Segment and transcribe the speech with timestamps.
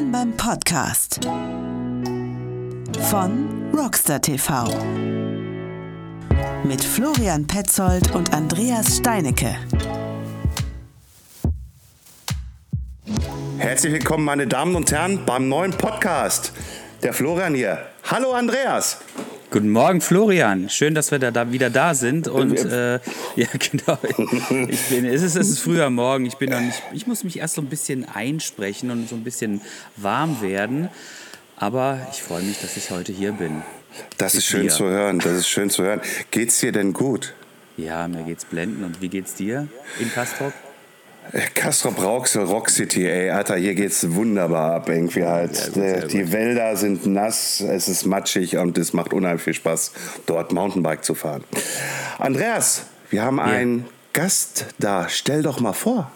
[0.00, 1.20] Willkommen beim Podcast
[3.10, 4.64] von Rockstar TV
[6.64, 9.54] mit Florian Petzold und Andreas Steinecke.
[13.58, 16.54] Herzlich willkommen, meine Damen und Herren, beim neuen Podcast.
[17.02, 17.86] Der Florian hier.
[18.10, 19.00] Hallo Andreas.
[19.50, 20.70] Guten Morgen, Florian.
[20.70, 22.28] Schön, dass wir da, da wieder da sind.
[22.28, 22.94] Und äh,
[23.36, 23.98] ja, genau.
[24.68, 26.24] Ich bin, es, ist, es ist früher Morgen.
[26.24, 26.80] Ich bin noch nicht.
[26.92, 29.60] Ich muss mich erst so ein bisschen einsprechen und so ein bisschen
[29.96, 30.88] warm werden.
[31.56, 33.62] Aber ich freue mich, dass ich heute hier bin.
[34.18, 34.70] Das ist schön dir.
[34.70, 35.18] zu hören.
[35.18, 36.00] Das ist schön zu hören.
[36.30, 37.34] Geht's dir denn gut?
[37.76, 38.84] Ja, mir geht's blenden.
[38.84, 39.66] Und wie geht's dir
[39.98, 40.52] in Kastrop?
[41.54, 45.76] Kastrop Rauxel Rock City, ey, Alter, hier geht's wunderbar ab irgendwie halt.
[45.76, 49.92] Ja, die Wälder sind nass, es ist matschig und es macht unheimlich viel Spaß,
[50.26, 51.44] dort Mountainbike zu fahren.
[52.18, 53.44] Andreas, wir haben ja.
[53.44, 55.08] einen Gast da.
[55.08, 56.10] Stell doch mal vor.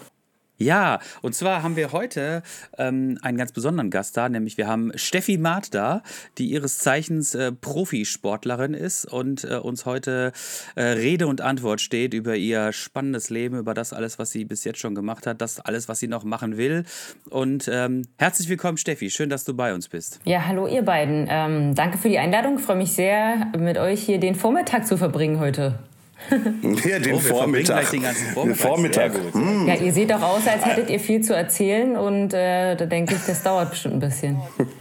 [0.56, 2.42] Ja, und zwar haben wir heute
[2.78, 6.02] ähm, einen ganz besonderen Gast da, nämlich wir haben Steffi Maat da,
[6.38, 10.32] die ihres Zeichens äh, Profisportlerin ist und äh, uns heute
[10.77, 14.62] äh, Rede und Antwort steht über ihr spannendes Leben, über das alles, was sie bis
[14.62, 16.84] jetzt schon gemacht hat, das alles, was sie noch machen will.
[17.30, 19.10] Und ähm, herzlich willkommen, Steffi.
[19.10, 20.20] Schön, dass du bei uns bist.
[20.25, 21.27] Ja, hallo ihr beiden.
[21.28, 22.58] Ähm, danke für die Einladung.
[22.58, 25.78] Ich freue mich sehr, mit euch hier den Vormittag zu verbringen heute.
[26.84, 27.91] Ja, den oh, Vormittag.
[27.91, 29.12] Den ganzen Vormittag.
[29.34, 29.67] Mm.
[29.69, 33.14] Ja, ihr seht doch aus, als hättet ihr viel zu erzählen und äh, da denke
[33.14, 34.39] ich, das dauert bestimmt ein bisschen.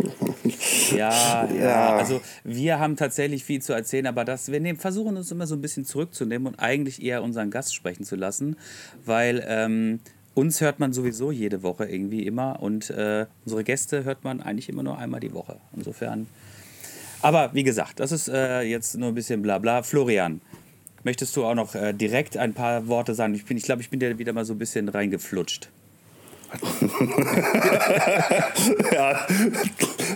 [0.91, 5.31] Ja, ja, also wir haben tatsächlich viel zu erzählen, aber das, wir nehmen, versuchen uns
[5.31, 8.57] immer so ein bisschen zurückzunehmen und eigentlich eher unseren Gast sprechen zu lassen,
[9.05, 9.99] weil ähm,
[10.35, 14.69] uns hört man sowieso jede Woche irgendwie immer und äh, unsere Gäste hört man eigentlich
[14.69, 15.57] immer nur einmal die Woche.
[15.75, 16.27] Insofern.
[17.21, 19.83] Aber wie gesagt, das ist äh, jetzt nur ein bisschen Blabla.
[19.83, 20.41] Florian,
[21.03, 23.35] Möchtest du auch noch äh, direkt ein paar Worte sagen?
[23.35, 25.69] Ich, bin, ich glaube, ich bin dir wieder mal so ein bisschen reingeflutscht.
[28.91, 29.27] ja.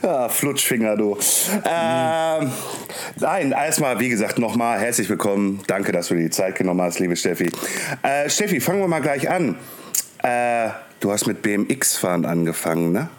[0.04, 1.18] ja, Flutschfinger, du.
[1.66, 2.52] Ähm,
[3.20, 5.62] nein, erstmal, wie gesagt, nochmal herzlich willkommen.
[5.68, 7.50] Danke, dass du dir die Zeit genommen hast, liebe Steffi.
[8.04, 9.56] Äh, Steffi, fangen wir mal gleich an.
[10.24, 10.70] Äh,
[11.00, 13.10] du hast mit BMX-Fahren angefangen, ne?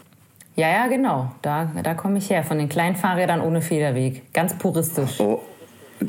[0.54, 1.32] Ja, ja, genau.
[1.42, 2.44] Da, da komme ich her.
[2.44, 4.32] Von den kleinen Fahrrädern ohne Federweg.
[4.32, 5.20] Ganz puristisch.
[5.20, 5.42] Oh,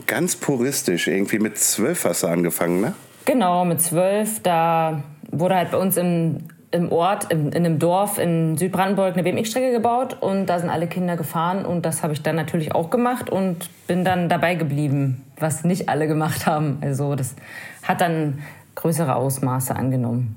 [0.07, 1.07] ganz puristisch.
[1.07, 2.93] Irgendwie mit zwölf hast du angefangen, ne?
[3.25, 4.41] Genau, mit zwölf.
[4.41, 6.37] Da wurde halt bei uns im,
[6.71, 10.87] im Ort, in, in einem Dorf in Südbrandenburg eine BMX-Strecke gebaut und da sind alle
[10.87, 15.23] Kinder gefahren und das habe ich dann natürlich auch gemacht und bin dann dabei geblieben,
[15.37, 16.79] was nicht alle gemacht haben.
[16.81, 17.35] Also das
[17.83, 18.39] hat dann
[18.75, 20.35] größere Ausmaße angenommen.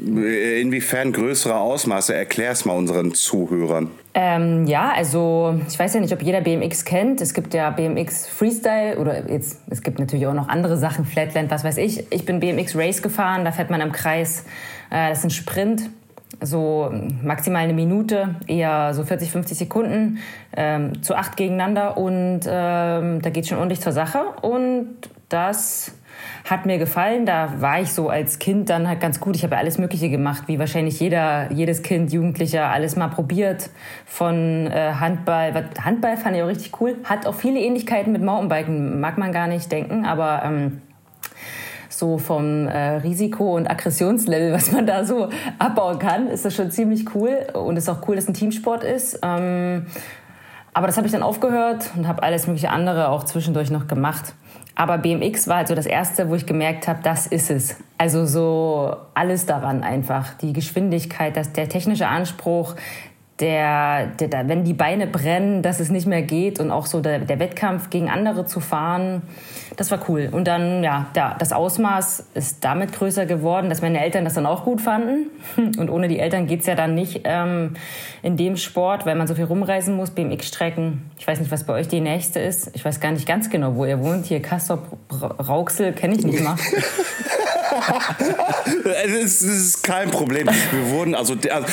[0.00, 2.14] Inwiefern größere Ausmaße?
[2.14, 3.90] Erklär es mal unseren Zuhörern.
[4.14, 7.20] Ähm, ja, also ich weiß ja nicht, ob jeder BMX kennt.
[7.20, 11.50] Es gibt ja BMX Freestyle oder jetzt, es gibt natürlich auch noch andere Sachen, Flatland,
[11.50, 12.12] was weiß ich.
[12.12, 14.44] Ich bin BMX Race gefahren, da fährt man im Kreis.
[14.90, 15.90] Äh, das ist ein Sprint,
[16.40, 20.18] so maximal eine Minute, eher so 40, 50 Sekunden,
[20.56, 24.22] ähm, zu acht gegeneinander und ähm, da geht schon ordentlich zur Sache.
[24.42, 24.96] Und
[25.28, 25.92] das
[26.50, 27.26] hat mir gefallen.
[27.26, 29.36] Da war ich so als Kind dann halt ganz gut.
[29.36, 33.70] Ich habe ja alles Mögliche gemacht, wie wahrscheinlich jeder, jedes Kind, Jugendlicher, alles mal probiert.
[34.04, 36.96] Von äh, Handball, Handball fand ich auch richtig cool.
[37.04, 40.82] Hat auch viele Ähnlichkeiten mit Mountainbiken, mag man gar nicht denken, aber ähm,
[41.88, 45.28] so vom äh, Risiko- und Aggressionslevel, was man da so
[45.58, 47.46] abbauen kann, ist das schon ziemlich cool.
[47.54, 49.20] Und es ist auch cool, dass es ein Teamsport ist.
[49.22, 49.86] Ähm,
[50.72, 54.34] aber das habe ich dann aufgehört und habe alles mögliche andere auch zwischendurch noch gemacht.
[54.74, 57.76] Aber BMX war halt so das erste, wo ich gemerkt habe, das ist es.
[57.98, 60.34] Also so alles daran einfach.
[60.34, 62.76] Die Geschwindigkeit, das, der technische Anspruch,
[63.40, 67.20] der, der, wenn die Beine brennen, dass es nicht mehr geht und auch so der,
[67.20, 69.22] der Wettkampf gegen andere zu fahren,
[69.80, 70.28] das war cool.
[70.30, 74.44] Und dann, ja, ja, das Ausmaß ist damit größer geworden, dass meine Eltern das dann
[74.44, 75.30] auch gut fanden.
[75.56, 77.76] Und ohne die Eltern geht's ja dann nicht ähm,
[78.20, 81.10] in dem Sport, weil man so viel rumreisen muss, BMX-Strecken.
[81.18, 82.72] Ich weiß nicht, was bei euch die nächste ist.
[82.74, 84.26] Ich weiß gar nicht ganz genau, wo ihr wohnt.
[84.26, 84.80] Hier Kassel,
[85.10, 86.56] Rauxel, kenne ich nicht mal.
[89.16, 90.46] es ist kein Problem.
[90.46, 91.66] Wir wurden, also, also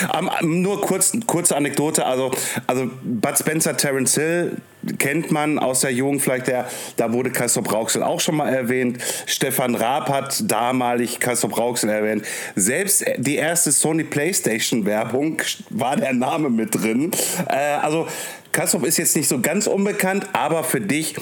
[0.43, 2.31] nur kurz, kurze Anekdote, also,
[2.67, 4.61] also Bud Spencer, Terence Hill,
[4.99, 8.97] kennt man aus der Jugend vielleicht, der, da wurde Kassop Rauxel auch schon mal erwähnt.
[9.25, 12.25] Stefan Raab hat damalig Kassop Rauxel erwähnt.
[12.55, 17.11] Selbst die erste Sony Playstation Werbung war der Name mit drin.
[17.49, 18.07] Äh, also
[18.51, 21.15] Kassop ist jetzt nicht so ganz unbekannt, aber für dich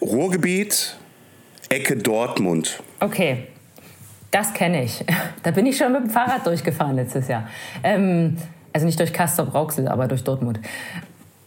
[0.00, 0.96] Ruhrgebiet,
[1.68, 2.82] Ecke Dortmund.
[3.00, 3.46] Okay,
[4.30, 5.04] das kenne ich.
[5.44, 7.48] Da bin ich schon mit dem Fahrrad durchgefahren letztes Jahr.
[7.82, 8.36] Ähm,
[8.72, 10.60] also nicht durch Kassop Rauxel, aber durch Dortmund.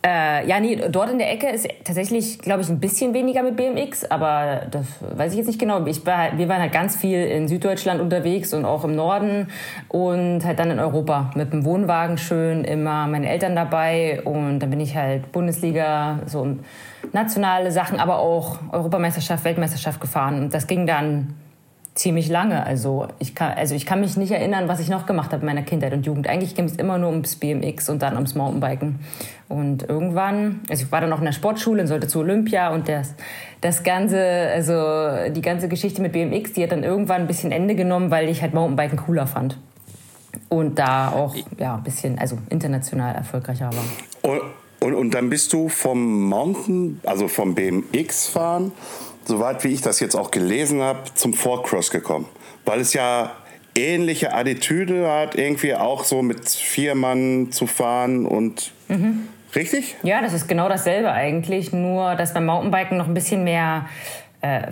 [0.05, 3.55] Äh, ja, nee, dort in der Ecke ist tatsächlich, glaube ich, ein bisschen weniger mit
[3.55, 5.83] BMX, aber das weiß ich jetzt nicht genau.
[5.87, 9.47] Ich war, halt, wir waren halt ganz viel in Süddeutschland unterwegs und auch im Norden
[9.89, 14.69] und halt dann in Europa mit dem Wohnwagen schön, immer meine Eltern dabei und dann
[14.69, 16.55] bin ich halt Bundesliga, so
[17.11, 21.33] nationale Sachen, aber auch Europameisterschaft, Weltmeisterschaft gefahren und das ging dann
[21.95, 22.65] ziemlich lange.
[22.65, 25.45] Also ich kann, also ich kann mich nicht erinnern, was ich noch gemacht habe in
[25.45, 26.27] meiner Kindheit und Jugend.
[26.27, 28.99] Eigentlich ging es immer nur ums BMX und dann ums Mountainbiken.
[29.47, 32.89] Und irgendwann, also ich war dann noch in der Sportschule und sollte zu Olympia und
[32.89, 33.15] das,
[33.61, 37.75] das ganze, also die ganze Geschichte mit BMX, die hat dann irgendwann ein bisschen Ende
[37.75, 39.57] genommen, weil ich halt Mountainbiken cooler fand.
[40.49, 44.31] Und da auch ja, ein bisschen, also international erfolgreicher war.
[44.31, 44.41] Und,
[44.81, 48.73] und, und dann bist du vom Mountain, also vom BMX-Fahren
[49.25, 52.27] soweit wie ich das jetzt auch gelesen habe, zum Four-Cross gekommen.
[52.65, 53.31] Weil es ja
[53.75, 58.71] ähnliche Attitüde hat, irgendwie auch so mit vier Mann zu fahren und.
[58.87, 59.27] Mhm.
[59.55, 59.95] Richtig?
[60.03, 63.87] Ja, das ist genau dasselbe eigentlich, nur dass beim Mountainbiken noch ein bisschen mehr
[64.41, 64.67] äh,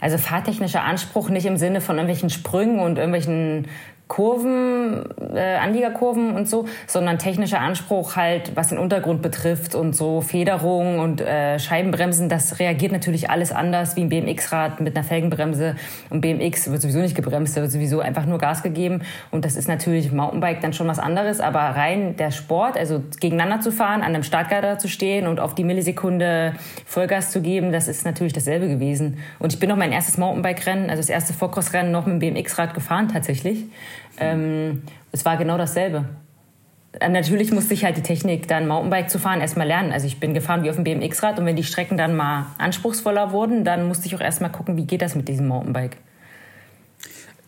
[0.00, 3.66] also fahrtechnischer Anspruch nicht im Sinne von irgendwelchen Sprüngen und irgendwelchen
[4.08, 10.22] Kurven, äh, Anliegerkurven und so, sondern technischer Anspruch halt, was den Untergrund betrifft und so
[10.22, 15.76] Federung und äh, Scheibenbremsen, das reagiert natürlich alles anders wie ein BMX-Rad mit einer Felgenbremse.
[16.08, 19.02] Und BMX wird sowieso nicht gebremst, da wird sowieso einfach nur Gas gegeben.
[19.30, 23.60] Und das ist natürlich Mountainbike dann schon was anderes, aber rein der Sport, also gegeneinander
[23.60, 26.54] zu fahren, an einem Startgatter zu stehen und auf die Millisekunde
[26.86, 29.18] Vollgas zu geben, das ist natürlich dasselbe gewesen.
[29.38, 32.72] Und ich bin noch mein erstes Mountainbike-Rennen, also das erste Vorkostrennen noch mit dem BMX-Rad
[32.72, 33.66] gefahren tatsächlich.
[34.18, 36.06] Ähm, es war genau dasselbe.
[36.92, 39.92] Äh, natürlich musste ich halt die Technik, dann Mountainbike zu fahren, erstmal lernen.
[39.92, 43.32] Also ich bin gefahren wie auf dem BMX-Rad und wenn die Strecken dann mal anspruchsvoller
[43.32, 45.96] wurden, dann musste ich auch erstmal gucken, wie geht das mit diesem Mountainbike.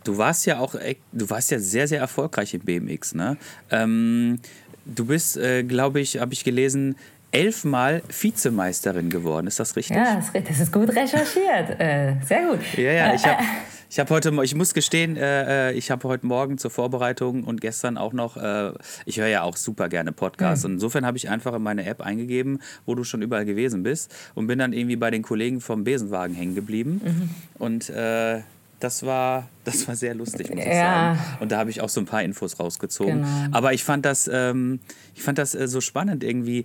[0.04, 0.74] Du warst ja auch,
[1.12, 3.36] du warst ja sehr, sehr erfolgreich im BMX, ne?
[3.70, 4.38] Ähm,
[4.86, 6.96] du bist, äh, glaube ich, habe ich gelesen,
[7.32, 9.46] elfmal Vizemeisterin geworden.
[9.46, 9.96] Ist das richtig?
[9.96, 11.70] Ja, das ist gut recherchiert.
[11.78, 12.60] äh, sehr gut.
[12.76, 13.42] Ja, ja, ich habe
[13.90, 17.60] Ich habe heute, ich muss gestehen, äh, äh, ich habe heute Morgen zur Vorbereitung und
[17.60, 18.70] gestern auch noch, äh,
[19.04, 20.62] ich höre ja auch super gerne Podcasts.
[20.62, 20.68] Mhm.
[20.68, 24.14] Und insofern habe ich einfach in meine App eingegeben, wo du schon überall gewesen bist
[24.36, 27.00] und bin dann irgendwie bei den Kollegen vom Besenwagen hängen geblieben.
[27.04, 27.30] Mhm.
[27.58, 28.42] Und äh,
[28.80, 31.16] das war, das war sehr lustig, muss ich ja.
[31.16, 31.20] sagen.
[31.40, 33.22] Und da habe ich auch so ein paar Infos rausgezogen.
[33.22, 33.56] Genau.
[33.56, 34.80] Aber ich fand das, ähm,
[35.14, 36.64] ich fand das äh, so spannend irgendwie.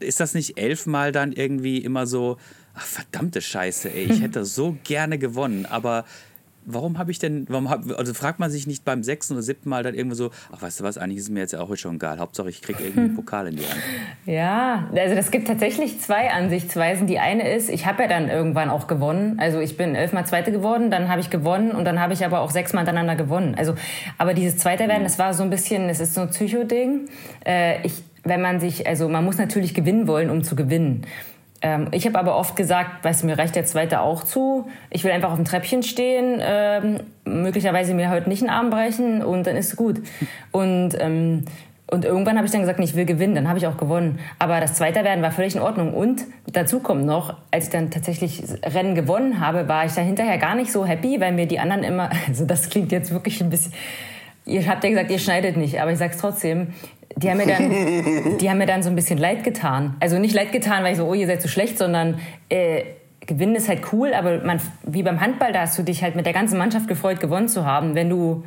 [0.00, 2.36] Ist das nicht elfmal dann irgendwie immer so,
[2.74, 6.04] ach verdammte Scheiße, ey, ich hätte so gerne gewonnen, aber
[6.68, 9.68] warum habe ich denn, warum hab, also fragt man sich nicht beim sechsten oder siebten
[9.68, 11.96] Mal dann irgendwo so, ach weißt du was, eigentlich ist es mir jetzt auch schon
[11.96, 13.80] egal, Hauptsache ich kriege irgendwie einen Pokal in die Hand.
[14.26, 17.06] Ja, also das gibt tatsächlich zwei Ansichtsweisen.
[17.06, 20.52] Die eine ist, ich habe ja dann irgendwann auch gewonnen, also ich bin elfmal Zweite
[20.52, 23.54] geworden, dann habe ich gewonnen und dann habe ich aber auch sechsmal hintereinander gewonnen.
[23.56, 23.74] Also,
[24.18, 27.08] aber dieses Zweite werden, das war so ein bisschen, es ist so ein Psycho-Ding.
[27.46, 31.06] Äh, ich, wenn man sich, also man muss natürlich gewinnen wollen, um zu gewinnen.
[31.60, 34.68] Ähm, ich habe aber oft gesagt, weißt du, mir reicht der zweite auch zu.
[34.90, 39.22] Ich will einfach auf dem Treppchen stehen, ähm, möglicherweise mir heute nicht einen Arm brechen
[39.24, 40.00] und dann ist es gut.
[40.52, 41.44] Und ähm,
[41.90, 44.18] und irgendwann habe ich dann gesagt, ich will gewinnen, dann habe ich auch gewonnen.
[44.38, 45.94] Aber das Zweite werden war völlig in Ordnung.
[45.94, 50.36] Und dazu kommt noch, als ich dann tatsächlich Rennen gewonnen habe, war ich da hinterher
[50.36, 53.48] gar nicht so happy, weil mir die anderen immer, also das klingt jetzt wirklich ein
[53.48, 53.72] bisschen,
[54.44, 56.74] ihr habt ja gesagt, ihr schneidet nicht, aber ich sag's trotzdem,
[57.22, 59.96] die haben mir dann, die haben mir dann so ein bisschen leid getan.
[60.00, 62.18] Also nicht leid getan, weil ich so, oh, ihr seid so schlecht, sondern
[62.48, 62.82] äh,
[63.26, 66.24] Gewinnen ist halt cool, aber man, wie beim Handball, da hast du dich halt mit
[66.24, 67.94] der ganzen Mannschaft gefreut, gewonnen zu haben.
[67.94, 68.44] Wenn du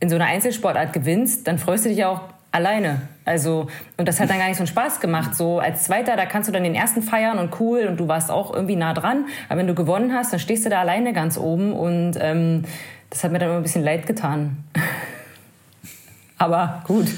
[0.00, 3.02] in so einer Einzelsportart gewinnst, dann freust du dich auch alleine.
[3.24, 5.36] Also, und das hat dann gar nicht so einen Spaß gemacht.
[5.36, 8.30] So als Zweiter, da kannst du dann den ersten feiern und cool und du warst
[8.30, 9.26] auch irgendwie nah dran.
[9.48, 12.64] Aber wenn du gewonnen hast, dann stehst du da alleine ganz oben und ähm,
[13.10, 14.64] das hat mir dann immer ein bisschen leid getan.
[16.38, 17.08] Aber gut.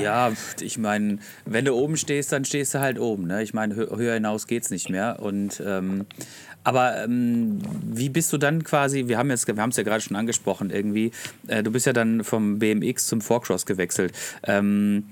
[0.00, 3.26] Ja, ich meine, wenn du oben stehst, dann stehst du halt oben.
[3.26, 3.42] Ne?
[3.42, 5.18] Ich meine, höher hinaus geht's nicht mehr.
[5.20, 6.06] Und ähm,
[6.66, 10.70] aber ähm, wie bist du dann quasi, wir haben es wir ja gerade schon angesprochen
[10.70, 11.12] irgendwie,
[11.46, 14.12] äh, du bist ja dann vom BMX zum Forecross gewechselt.
[14.42, 15.04] Ähm,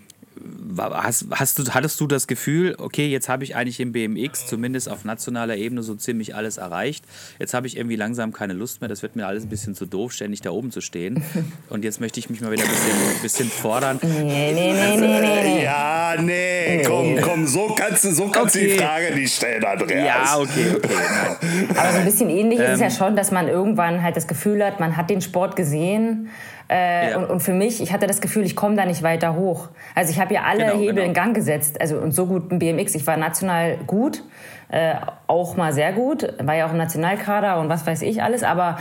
[0.77, 4.89] Hast, hast du, hattest du das Gefühl, okay, jetzt habe ich eigentlich im BMX zumindest
[4.89, 7.05] auf nationaler Ebene so ziemlich alles erreicht.
[7.39, 8.89] Jetzt habe ich irgendwie langsam keine Lust mehr.
[8.89, 11.23] Das wird mir alles ein bisschen zu doof, ständig da oben zu stehen.
[11.71, 14.01] Und jetzt möchte ich mich mal wieder ein bisschen, ein bisschen fordern.
[14.03, 15.65] Nee, nee, nee, nee, nee.
[15.65, 18.73] Ja, nee, komm, komm, so kannst du, so kannst okay.
[18.73, 20.05] die Frage nicht stellen, Andreas.
[20.05, 20.95] Ja, okay, okay.
[20.95, 21.69] Nein.
[21.77, 24.27] Aber so ein bisschen ähnlich ähm, ist es ja schon, dass man irgendwann halt das
[24.27, 26.31] Gefühl hat, man hat den Sport gesehen
[26.71, 27.19] äh, ja.
[27.19, 29.69] und, und, für mich, ich hatte das Gefühl, ich komme da nicht weiter hoch.
[29.95, 31.07] Also ich habe ja alle genau, Hebel genau.
[31.07, 31.81] in Gang gesetzt.
[31.81, 32.95] Also und so gut im BMX.
[32.95, 34.23] Ich war national gut,
[34.71, 34.95] äh,
[35.27, 38.43] auch mal sehr gut, war ja auch im Nationalkader und was weiß ich alles.
[38.43, 38.79] Aber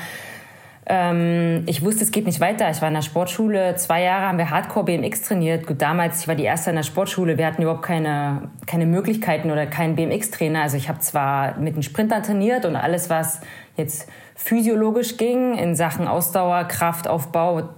[0.86, 2.70] ähm, ich wusste, es geht nicht weiter.
[2.70, 5.66] Ich war in der Sportschule, zwei Jahre haben wir Hardcore BMX trainiert.
[5.66, 9.50] Gut, damals, ich war die Erste in der Sportschule, wir hatten überhaupt keine, keine Möglichkeiten
[9.52, 10.62] oder keinen BMX-Trainer.
[10.62, 13.40] Also ich habe zwar mit den Sprintern trainiert und alles, was
[13.78, 17.70] jetzt physiologisch ging in Sachen Ausdauer, Kraftaufbau,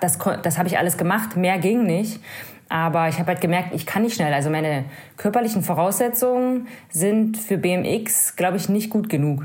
[0.00, 1.36] das, das habe ich alles gemacht.
[1.36, 2.20] Mehr ging nicht.
[2.68, 4.32] Aber ich habe halt gemerkt, ich kann nicht schnell.
[4.32, 4.84] Also meine
[5.16, 9.44] körperlichen Voraussetzungen sind für BMX, glaube ich, nicht gut genug.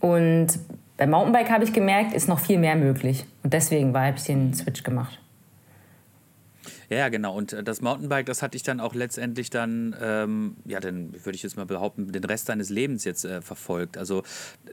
[0.00, 0.48] Und
[0.96, 3.24] beim Mountainbike habe ich gemerkt, ist noch viel mehr möglich.
[3.42, 5.21] Und deswegen habe ich den Switch gemacht.
[6.96, 7.34] Ja, genau.
[7.34, 11.34] Und äh, das Mountainbike, das hatte ich dann auch letztendlich dann, ähm, ja, dann würde
[11.34, 13.96] ich jetzt mal behaupten, den Rest deines Lebens jetzt äh, verfolgt.
[13.96, 14.22] Also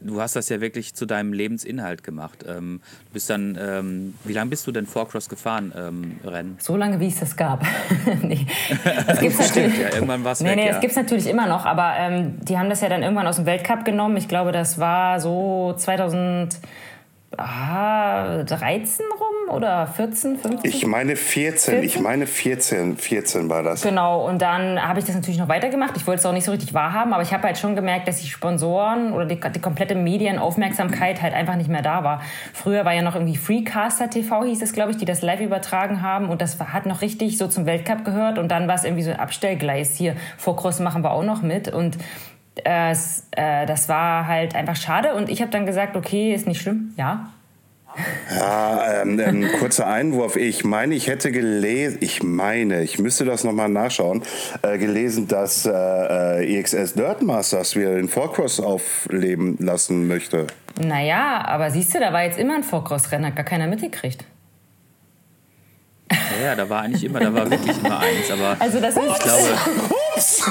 [0.02, 2.44] du hast das ja wirklich zu deinem Lebensinhalt gemacht.
[2.46, 6.56] Ähm, du bist dann, ähm, wie lange bist du denn Four-Cross gefahren, ähm, Rennen?
[6.60, 7.64] So lange, wie es das gab.
[8.22, 8.46] nee,
[9.06, 9.78] das gibt's natürlich.
[9.78, 10.72] ja, irgendwann war es Nee, weg, nee, ja.
[10.72, 13.36] das gibt es natürlich immer noch, aber ähm, die haben das ja dann irgendwann aus
[13.36, 14.16] dem Weltcup genommen.
[14.16, 15.74] Ich glaube, das war so
[17.36, 20.68] 2013 rum oder 14, 15?
[20.68, 23.82] Ich meine 14, ich meine 14, 14 war das.
[23.82, 25.96] Genau, und dann habe ich das natürlich noch weitergemacht.
[25.96, 28.20] Ich wollte es auch nicht so richtig wahrhaben, aber ich habe halt schon gemerkt, dass
[28.20, 32.20] die Sponsoren oder die, die komplette Medienaufmerksamkeit halt einfach nicht mehr da war.
[32.52, 36.02] Früher war ja noch irgendwie Freecaster TV, hieß es, glaube ich, die das live übertragen
[36.02, 39.04] haben und das hat noch richtig so zum Weltcup gehört und dann war es irgendwie
[39.04, 39.94] so ein Abstellgleis.
[39.94, 41.96] Hier, vor Cross machen wir auch noch mit und
[42.64, 46.60] es, äh, das war halt einfach schade und ich habe dann gesagt, okay, ist nicht
[46.60, 47.30] schlimm, ja,
[48.30, 50.36] Ja, ähm, ähm, kurzer Einwurf.
[50.36, 54.22] Ich meine, ich hätte gelesen, ich meine, ich müsste das nochmal nachschauen,
[54.62, 60.46] äh, gelesen, dass äh, äh, EXS Dirt Masters wieder den Forecross aufleben lassen möchte.
[60.80, 64.24] Naja, aber siehst du, da war jetzt immer ein Vorcross-Rennen, hat gar keiner mitgekriegt.
[66.42, 68.30] Ja, da war eigentlich immer, da war wirklich immer eins.
[68.30, 69.42] Aber Also das ist, ich glaube,
[70.14, 70.50] Ups!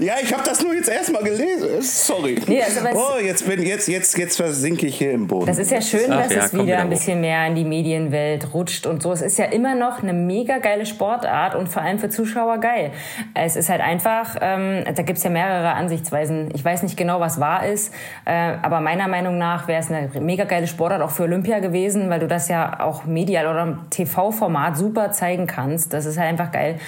[0.00, 1.82] Ja, ich habe das nur jetzt erstmal gelesen.
[1.82, 2.40] Sorry.
[2.46, 5.46] Nee, also oh, jetzt bin jetzt jetzt jetzt versinke ich hier im Boden.
[5.46, 7.64] Das ist ja schön, Ach dass ja, es wieder wieder ein bisschen mehr in die
[7.64, 9.12] Medienwelt rutscht und so.
[9.12, 12.92] Es ist ja immer noch eine mega geile Sportart und vor allem für Zuschauer geil.
[13.34, 16.50] Es ist halt einfach, ähm, da gibt's ja mehrere Ansichtsweisen.
[16.54, 17.92] Ich weiß nicht genau, was wahr ist,
[18.24, 22.10] äh, aber meiner Meinung nach wäre es eine mega geile Sportart auch für Olympia gewesen,
[22.10, 25.92] weil du das ja auch medial oder im TV-Format super zeigen kannst.
[25.92, 26.78] Das ist halt einfach geil.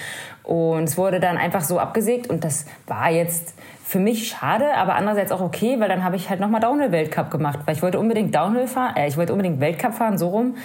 [0.43, 4.95] Und es wurde dann einfach so abgesägt und das war jetzt für mich schade, aber
[4.95, 8.33] andererseits auch okay, weil dann habe ich halt nochmal Downhill-Weltcup gemacht, weil ich wollte unbedingt
[8.33, 10.55] Downhill fahren, äh, ich wollte unbedingt Weltcup fahren, so rum.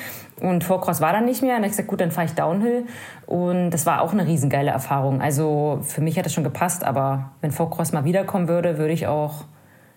[0.40, 1.56] Und Vorcross war dann nicht mehr.
[1.56, 2.86] Und ich gesagt, gut, dann fahre ich Downhill.
[3.26, 5.20] Und das war auch eine riesengeile Erfahrung.
[5.20, 9.06] Also für mich hat das schon gepasst, aber wenn Vorcross mal wiederkommen würde, würde ich
[9.06, 9.44] auch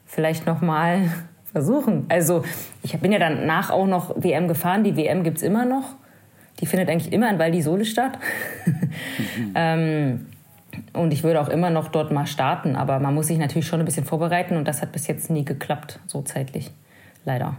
[0.05, 1.10] vielleicht nochmal
[1.51, 2.08] versuchen.
[2.10, 2.43] Also
[2.84, 4.84] ich bin ja danach auch noch WM gefahren.
[4.84, 5.96] Die WM gibt's immer noch.
[6.60, 8.20] Die findet eigentlich immer in Val di Sole statt.
[9.55, 10.27] ähm,
[10.93, 13.79] und ich würde auch immer noch dort mal starten, aber man muss sich natürlich schon
[13.79, 16.72] ein bisschen vorbereiten und das hat bis jetzt nie geklappt, so zeitlich.
[17.25, 17.55] Leider.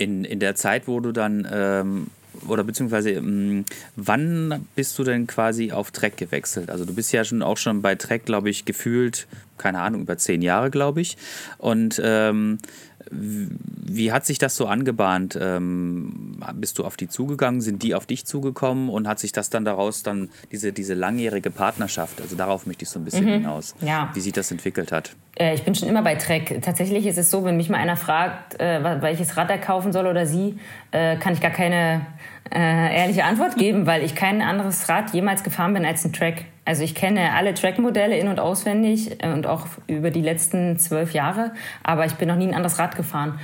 [0.00, 2.06] in, in der Zeit, wo du dann, ähm,
[2.48, 3.64] oder beziehungsweise, ähm,
[3.96, 6.70] wann bist du denn quasi auf Trek gewechselt?
[6.70, 9.26] Also du bist ja schon auch schon bei Trek, glaube ich, gefühlt,
[9.58, 11.18] keine Ahnung, über zehn Jahre, glaube ich.
[11.58, 12.58] Und ähm,
[13.12, 15.36] wie hat sich das so angebahnt?
[15.40, 17.60] Ähm, bist du auf die zugegangen?
[17.60, 18.88] Sind die auf dich zugekommen?
[18.88, 22.88] Und hat sich das dann daraus dann diese, diese langjährige Partnerschaft, also darauf möchte ich
[22.90, 24.10] so ein bisschen hinaus, Ja.
[24.14, 25.16] wie sich das entwickelt hat?
[25.36, 26.60] Äh, ich bin schon immer bei Trek.
[26.62, 30.06] Tatsächlich ist es so, wenn mich mal einer fragt, äh, welches Rad er kaufen soll
[30.06, 30.58] oder sie,
[30.92, 32.06] äh, kann ich gar keine
[32.52, 36.44] äh, ehrliche Antwort geben, weil ich kein anderes Rad jemals gefahren bin als ein Track.
[36.64, 41.12] Also ich kenne alle Track-Modelle in- und auswendig äh, und auch über die letzten zwölf
[41.12, 43.38] Jahre, aber ich bin noch nie ein anderes Rad gefahren.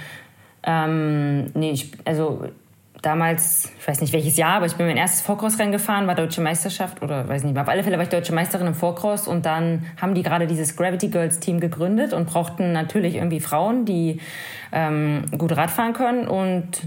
[0.64, 2.48] Ähm, nee, ich, also
[3.02, 6.40] damals, ich weiß nicht welches Jahr, aber ich bin mein erstes Vorcross-Rennen gefahren, war Deutsche
[6.40, 9.86] Meisterschaft oder weiß nicht, auf alle Fälle war ich Deutsche Meisterin im Vorcross und dann
[10.00, 14.20] haben die gerade dieses Gravity Girls Team gegründet und brauchten natürlich irgendwie Frauen, die
[14.72, 16.82] ähm, gut Radfahren können und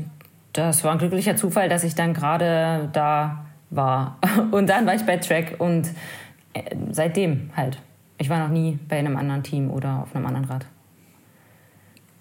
[0.53, 4.17] das war ein glücklicher Zufall, dass ich dann gerade da war.
[4.51, 5.89] Und dann war ich bei Track und
[6.53, 7.77] äh, seitdem halt.
[8.17, 10.65] Ich war noch nie bei einem anderen Team oder auf einem anderen Rad.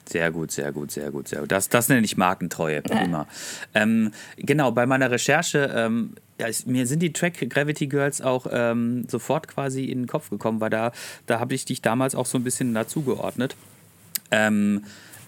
[0.09, 1.53] Sehr gut, sehr gut, sehr gut, sehr gut.
[1.53, 2.81] Das, das nenne ich Markentreue.
[2.83, 3.27] Prima.
[3.75, 8.47] Ähm, genau, bei meiner Recherche, ähm, ja, es, mir sind die Track Gravity Girls auch
[8.51, 10.93] ähm, sofort quasi in den Kopf gekommen, weil da,
[11.27, 13.57] da habe ich dich damals auch so ein bisschen dazugeordnet.
[14.31, 14.85] Ähm,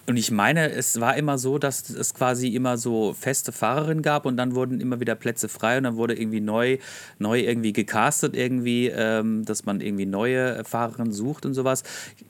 [0.07, 4.25] und ich meine, es war immer so, dass es quasi immer so feste Fahrerinnen gab
[4.25, 6.77] und dann wurden immer wieder Plätze frei und dann wurde irgendwie neu,
[7.19, 11.83] neu irgendwie gecastet, irgendwie, ähm, dass man irgendwie neue Fahrerinnen sucht und sowas.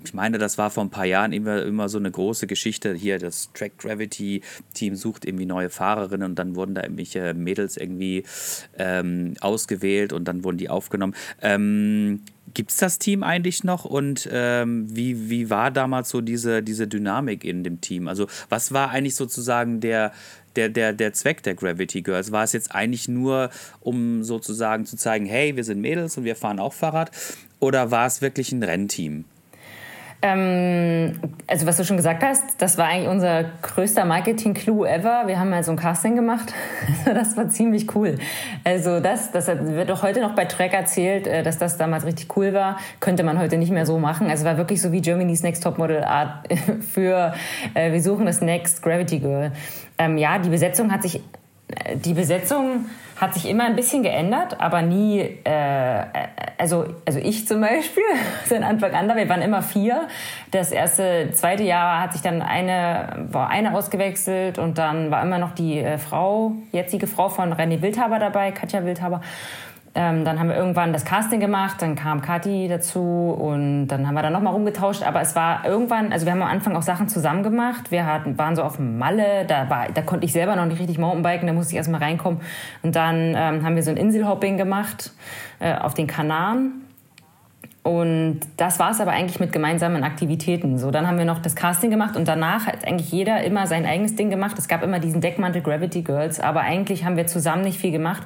[0.04, 2.94] Ich meine, das war vor ein paar Jahren immer, immer so eine große Geschichte.
[2.94, 4.42] Hier, das Track Gravity
[4.74, 8.24] Team sucht irgendwie neue Fahrerinnen und dann wurden da irgendwelche Mädels irgendwie
[8.78, 11.16] ähm, ausgewählt und dann wurden die aufgenommen.
[11.42, 12.22] Ähm,
[12.54, 16.88] Gibt es das Team eigentlich noch und ähm, wie, wie war damals so diese, diese
[16.88, 18.08] Dynamik in dem Team?
[18.08, 20.12] Also was war eigentlich sozusagen der,
[20.56, 22.32] der, der, der Zweck der Gravity Girls?
[22.32, 26.36] War es jetzt eigentlich nur, um sozusagen zu zeigen, hey, wir sind Mädels und wir
[26.36, 27.12] fahren auch Fahrrad?
[27.60, 29.26] Oder war es wirklich ein Rennteam?
[30.24, 35.24] Ähm, also was du schon gesagt hast, das war eigentlich unser größter Marketing-Clou ever.
[35.26, 36.54] Wir haben mal so ein Casting gemacht.
[37.06, 38.20] das war ziemlich cool.
[38.64, 42.38] Also das, das wird auch heute noch bei Track erzählt, äh, dass das damals richtig
[42.38, 42.78] cool war.
[43.00, 44.30] Könnte man heute nicht mehr so machen.
[44.30, 46.48] Also war wirklich so wie Germany's Next Topmodel Art
[46.94, 47.34] für
[47.74, 49.52] äh, wir suchen das Next Gravity Girl.
[49.98, 52.86] Ähm, ja, die Besetzung hat sich äh, die Besetzung
[53.22, 56.04] hat sich immer ein bisschen geändert, aber nie, äh,
[56.58, 58.04] also, also ich zum Beispiel,
[58.46, 60.08] seit Anfang an, wir waren immer vier.
[60.50, 65.38] Das erste, zweite Jahr hat sich dann eine, war eine ausgewechselt und dann war immer
[65.38, 69.22] noch die äh, Frau, jetzige Frau von René Wildhaber dabei, Katja Wildhaber.
[69.94, 74.14] Ähm, dann haben wir irgendwann das Casting gemacht, dann kam Kathi dazu und dann haben
[74.14, 75.04] wir dann nochmal rumgetauscht.
[75.04, 77.92] Aber es war irgendwann, also wir haben am Anfang auch Sachen zusammen gemacht.
[77.92, 80.80] Wir hatten, waren so auf dem Malle, da, war, da konnte ich selber noch nicht
[80.80, 82.40] richtig Mountainbiken, da musste ich erstmal reinkommen.
[82.84, 85.12] Und dann ähm, haben wir so ein Inselhopping gemacht
[85.60, 86.86] äh, auf den Kanaren.
[87.84, 90.78] Und das war es aber eigentlich mit gemeinsamen Aktivitäten.
[90.78, 93.86] So, dann haben wir noch das Casting gemacht und danach hat eigentlich jeder immer sein
[93.86, 94.58] eigenes Ding gemacht.
[94.58, 98.22] Es gab immer diesen Deckmantel Gravity Girls, aber eigentlich haben wir zusammen nicht viel gemacht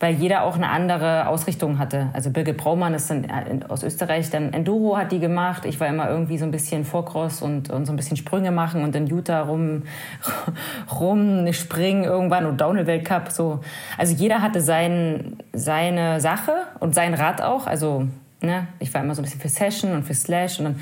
[0.00, 2.10] weil jeder auch eine andere Ausrichtung hatte.
[2.12, 5.64] Also Birgit Braumann ist dann äh, aus Österreich, dann Enduro hat die gemacht.
[5.64, 8.84] Ich war immer irgendwie so ein bisschen Vorcross und, und so ein bisschen Sprünge machen
[8.84, 9.82] und in Utah rum,
[11.00, 13.30] rum springen irgendwann und Downhill-Weltcup.
[13.30, 13.60] So.
[13.96, 17.66] Also jeder hatte sein, seine Sache und sein Rad auch.
[17.66, 18.06] Also
[18.40, 20.80] ne, ich war immer so ein bisschen für Session und für Slash und dann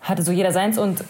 [0.00, 1.04] hatte so jeder seins und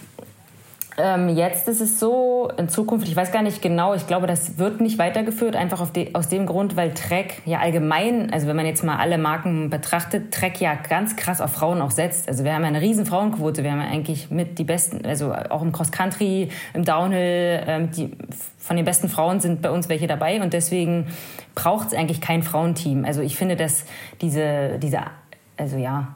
[1.02, 4.58] ähm, jetzt ist es so, in Zukunft, ich weiß gar nicht genau, ich glaube, das
[4.58, 8.66] wird nicht weitergeführt, einfach die, aus dem Grund, weil Trek ja allgemein, also wenn man
[8.66, 12.28] jetzt mal alle Marken betrachtet, Trek ja ganz krass auf Frauen auch setzt.
[12.28, 15.62] Also wir haben ja eine riesen Frauenquote, wir haben eigentlich mit die besten, also auch
[15.62, 18.12] im Cross-Country, im Downhill, ähm, die,
[18.58, 21.06] von den besten Frauen sind bei uns welche dabei und deswegen
[21.54, 23.04] braucht es eigentlich kein Frauenteam.
[23.04, 23.84] Also ich finde, dass
[24.20, 25.00] diese, diese
[25.56, 26.14] also ja,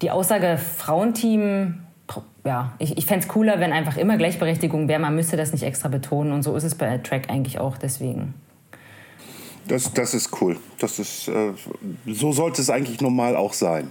[0.00, 1.80] die Aussage Frauenteam
[2.44, 5.00] ja, ich, ich fände es cooler, wenn einfach immer Gleichberechtigung wäre.
[5.00, 6.32] Man müsste das nicht extra betonen.
[6.32, 7.78] Und so ist es bei Track eigentlich auch.
[7.78, 8.34] Deswegen.
[9.68, 10.58] Das, das ist cool.
[10.78, 11.52] Das ist, äh,
[12.06, 13.90] so sollte es eigentlich normal auch sein.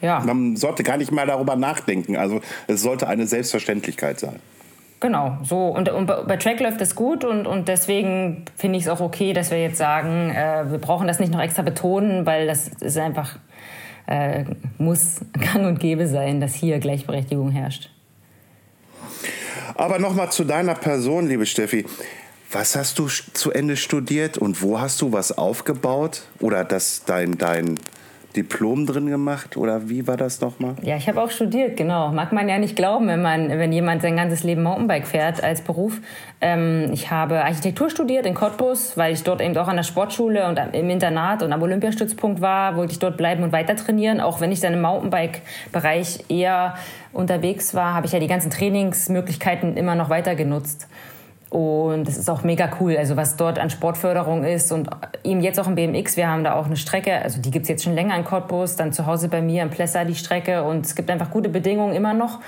[0.00, 0.20] Ja.
[0.20, 2.16] Man sollte gar nicht mehr darüber nachdenken.
[2.16, 4.40] Also es sollte eine Selbstverständlichkeit sein.
[5.00, 5.68] Genau, so.
[5.68, 9.32] Und, und bei Track läuft es gut und, und deswegen finde ich es auch okay,
[9.32, 12.98] dass wir jetzt sagen, äh, wir brauchen das nicht noch extra betonen, weil das ist
[12.98, 13.36] einfach
[14.08, 14.44] äh,
[14.78, 17.90] muss gang und gäbe sein, dass hier Gleichberechtigung herrscht.
[19.74, 21.84] Aber nochmal zu deiner Person, liebe Steffi.
[22.50, 26.22] Was hast du zu Ende studiert und wo hast du was aufgebaut?
[26.40, 27.78] Oder das dein, dein
[28.38, 30.76] Diplom drin gemacht oder wie war das nochmal?
[30.82, 32.12] Ja, ich habe auch studiert, genau.
[32.12, 35.60] Mag man ja nicht glauben, wenn, man, wenn jemand sein ganzes Leben Mountainbike fährt als
[35.60, 36.00] Beruf.
[36.40, 40.46] Ähm, ich habe Architektur studiert in Cottbus, weil ich dort eben auch an der Sportschule
[40.46, 44.20] und im Internat und am Olympiastützpunkt war, wollte ich dort bleiben und weiter trainieren.
[44.20, 46.76] Auch wenn ich dann im Mountainbike-Bereich eher
[47.12, 50.86] unterwegs war, habe ich ja die ganzen Trainingsmöglichkeiten immer noch weiter genutzt.
[51.50, 54.90] Und es ist auch mega cool, also was dort an Sportförderung ist und
[55.24, 57.70] eben jetzt auch im BMX, wir haben da auch eine Strecke, also die gibt es
[57.70, 60.84] jetzt schon länger in Cottbus, dann zu Hause bei mir in Plessa die Strecke und
[60.84, 62.40] es gibt einfach gute Bedingungen immer noch.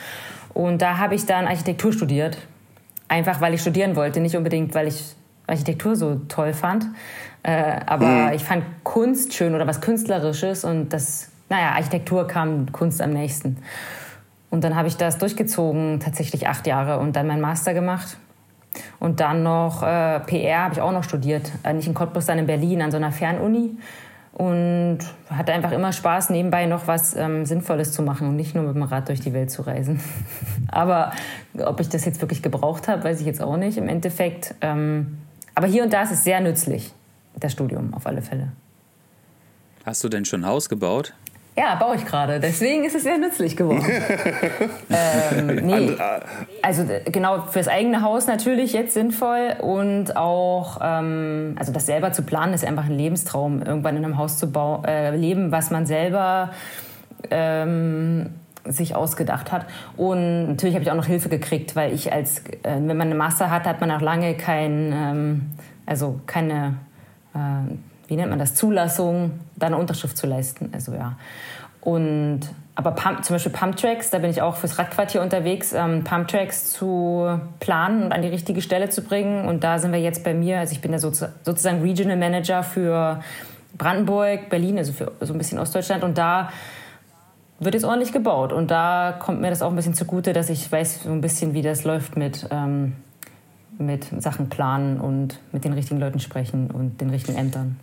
[0.52, 2.36] Und da habe ich dann Architektur studiert,
[3.08, 5.02] einfach weil ich studieren wollte, nicht unbedingt, weil ich
[5.46, 6.84] Architektur so toll fand,
[7.42, 8.32] äh, aber mhm.
[8.34, 13.56] ich fand Kunst schön oder was Künstlerisches und das, naja, Architektur kam Kunst am nächsten.
[14.50, 18.18] Und dann habe ich das durchgezogen, tatsächlich acht Jahre und dann meinen Master gemacht
[18.98, 21.50] und dann noch äh, PR habe ich auch noch studiert.
[21.62, 23.76] Äh, nicht in Cottbus, dann in Berlin an so einer Fernuni.
[24.33, 28.64] Und hatte einfach immer Spaß, nebenbei noch was ähm, Sinnvolles zu machen und nicht nur
[28.64, 30.00] mit dem Rad durch die Welt zu reisen.
[30.68, 31.12] aber
[31.59, 34.54] ob ich das jetzt wirklich gebraucht habe, weiß ich jetzt auch nicht im Endeffekt.
[34.61, 35.18] Ähm,
[35.54, 36.94] aber hier und da ist es sehr nützlich,
[37.35, 38.52] das Studium auf alle Fälle.
[39.85, 41.12] Hast du denn schon ein Haus gebaut?
[41.61, 42.40] Ja, baue ich gerade.
[42.40, 43.85] Deswegen ist es sehr nützlich geworden.
[44.90, 45.94] ähm, nee.
[46.62, 52.23] Also genau fürs eigene Haus natürlich jetzt sinnvoll und auch ähm, also das selber zu
[52.23, 54.51] planen ist einfach ein Lebenstraum, irgendwann in einem Haus zu
[54.87, 56.51] äh, leben, was man selber
[57.31, 58.31] ähm,
[58.64, 59.66] sich ausgedacht hat.
[59.99, 63.16] Und natürlich habe ich auch noch Hilfe gekriegt, weil ich als äh, wenn man eine
[63.16, 65.42] Master hat, hat man auch lange kein ähm,
[65.85, 66.77] also keine
[67.35, 67.75] äh,
[68.11, 70.70] wie nennt man das, Zulassung, da eine Unterschrift zu leisten.
[70.75, 71.16] Also ja.
[71.81, 72.40] Und
[72.75, 77.40] aber Pump, zum Beispiel Pumptracks, da bin ich auch fürs Radquartier unterwegs, ähm, Pumptracks zu
[77.61, 79.46] planen und an die richtige Stelle zu bringen.
[79.46, 83.23] Und da sind wir jetzt bei mir, also ich bin da sozusagen Regional Manager für
[83.77, 86.03] Brandenburg, Berlin, also für so ein bisschen Ostdeutschland.
[86.03, 86.51] Und da
[87.61, 88.53] wird jetzt ordentlich gebaut.
[88.53, 91.55] Und da kommt mir das auch ein bisschen zugute, dass ich weiß so ein bisschen,
[91.55, 92.94] wie das läuft mit, ähm,
[93.79, 97.79] mit Sachen planen und mit den richtigen Leuten sprechen und den richtigen Ämtern.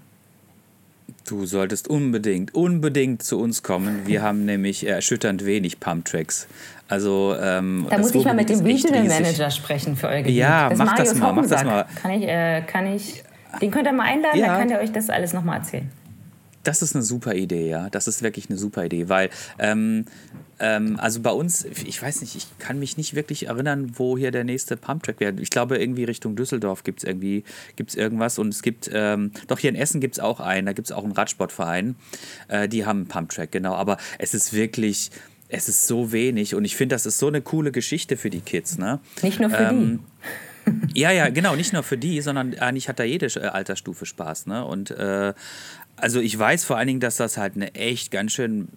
[1.28, 4.04] Du solltest unbedingt, unbedingt zu uns kommen.
[4.06, 6.48] Wir haben nämlich erschütternd wenig Pumptracks.
[6.88, 10.38] Also, ähm, da muss ich mal mit dem Regional Manager sprechen für euer Gebiet.
[10.38, 11.86] Ja, das mach Marius das mal, mach das mal.
[12.02, 13.24] Kann ich, äh, kann ich,
[13.62, 14.48] den könnt ihr mal einladen, ja.
[14.48, 15.92] dann kann er euch das alles nochmal erzählen.
[16.68, 17.90] Das ist eine super Idee, ja.
[17.90, 20.04] Das ist wirklich eine super Idee, weil ähm,
[20.60, 24.32] ähm, also bei uns, ich weiß nicht, ich kann mich nicht wirklich erinnern, wo hier
[24.32, 25.34] der nächste Pumptrack wäre.
[25.40, 27.46] Ich glaube, irgendwie Richtung Düsseldorf gibt es irgendwie
[27.78, 30.74] gibt's irgendwas und es gibt, ähm, doch hier in Essen gibt es auch einen, da
[30.74, 31.96] gibt es auch einen Radsportverein,
[32.50, 33.76] äh, die haben einen Pumptrack, genau.
[33.76, 35.12] Aber es ist wirklich,
[35.48, 38.42] es ist so wenig und ich finde, das ist so eine coole Geschichte für die
[38.42, 38.78] Kids.
[38.78, 39.00] Ne?
[39.22, 40.00] Nicht nur für ähm,
[40.94, 41.00] die.
[41.00, 44.48] ja, ja, genau, nicht nur für die, sondern eigentlich hat da jede äh, Altersstufe Spaß.
[44.48, 44.66] Ne?
[44.66, 45.34] Und äh,
[45.98, 48.70] also ich weiß vor allen Dingen, dass das halt eine echt ganz schön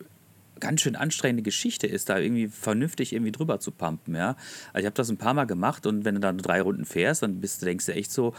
[0.60, 4.36] ganz schön anstrengende Geschichte ist, da irgendwie vernünftig irgendwie drüber zu pumpen, ja.
[4.72, 7.22] Also ich habe das ein paar Mal gemacht und wenn du dann drei Runden fährst,
[7.22, 8.34] dann bist du, denkst du echt so,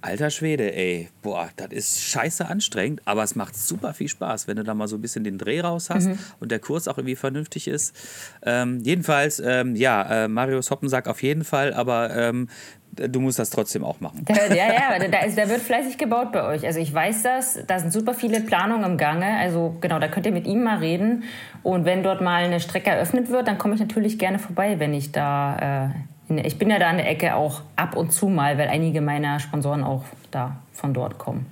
[0.00, 4.56] alter Schwede, ey, boah, das ist scheiße anstrengend, aber es macht super viel Spaß, wenn
[4.56, 6.18] du da mal so ein bisschen den Dreh raus hast mhm.
[6.40, 7.96] und der Kurs auch irgendwie vernünftig ist.
[8.42, 12.48] Ähm, jedenfalls, ähm, ja, äh, Marius Hoppensack auf jeden Fall, aber ähm,
[12.92, 14.24] du musst das trotzdem auch machen.
[14.26, 16.64] Da, ja, ja, da, ist, da wird fleißig gebaut bei euch.
[16.64, 19.36] Also ich weiß das, da sind super viele Planungen im Gange.
[19.38, 21.24] Also genau, da könnt ihr mit ihm mal reden.
[21.62, 24.94] Und wenn dort mal eine Strecke eröffnet wird, dann komme ich natürlich gerne vorbei, wenn
[24.94, 25.88] ich da...
[25.88, 29.00] Äh, ich bin ja da an der Ecke auch ab und zu mal, weil einige
[29.00, 31.46] meiner Sponsoren auch da von dort kommen.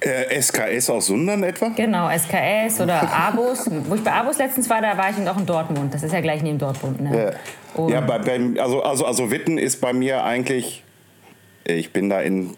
[0.00, 1.70] Äh, SKS aus Sundern etwa?
[1.74, 3.68] Genau, SKS oder Abus.
[3.88, 5.92] Wo ich bei Abus letztens war, da war ich auch in Dortmund.
[5.92, 7.00] Das ist ja gleich neben Dortmund.
[7.00, 7.34] Ne?
[7.76, 10.84] Ja, ja bei, bei, also, also, also Witten ist bei mir eigentlich,
[11.64, 12.54] ich bin da in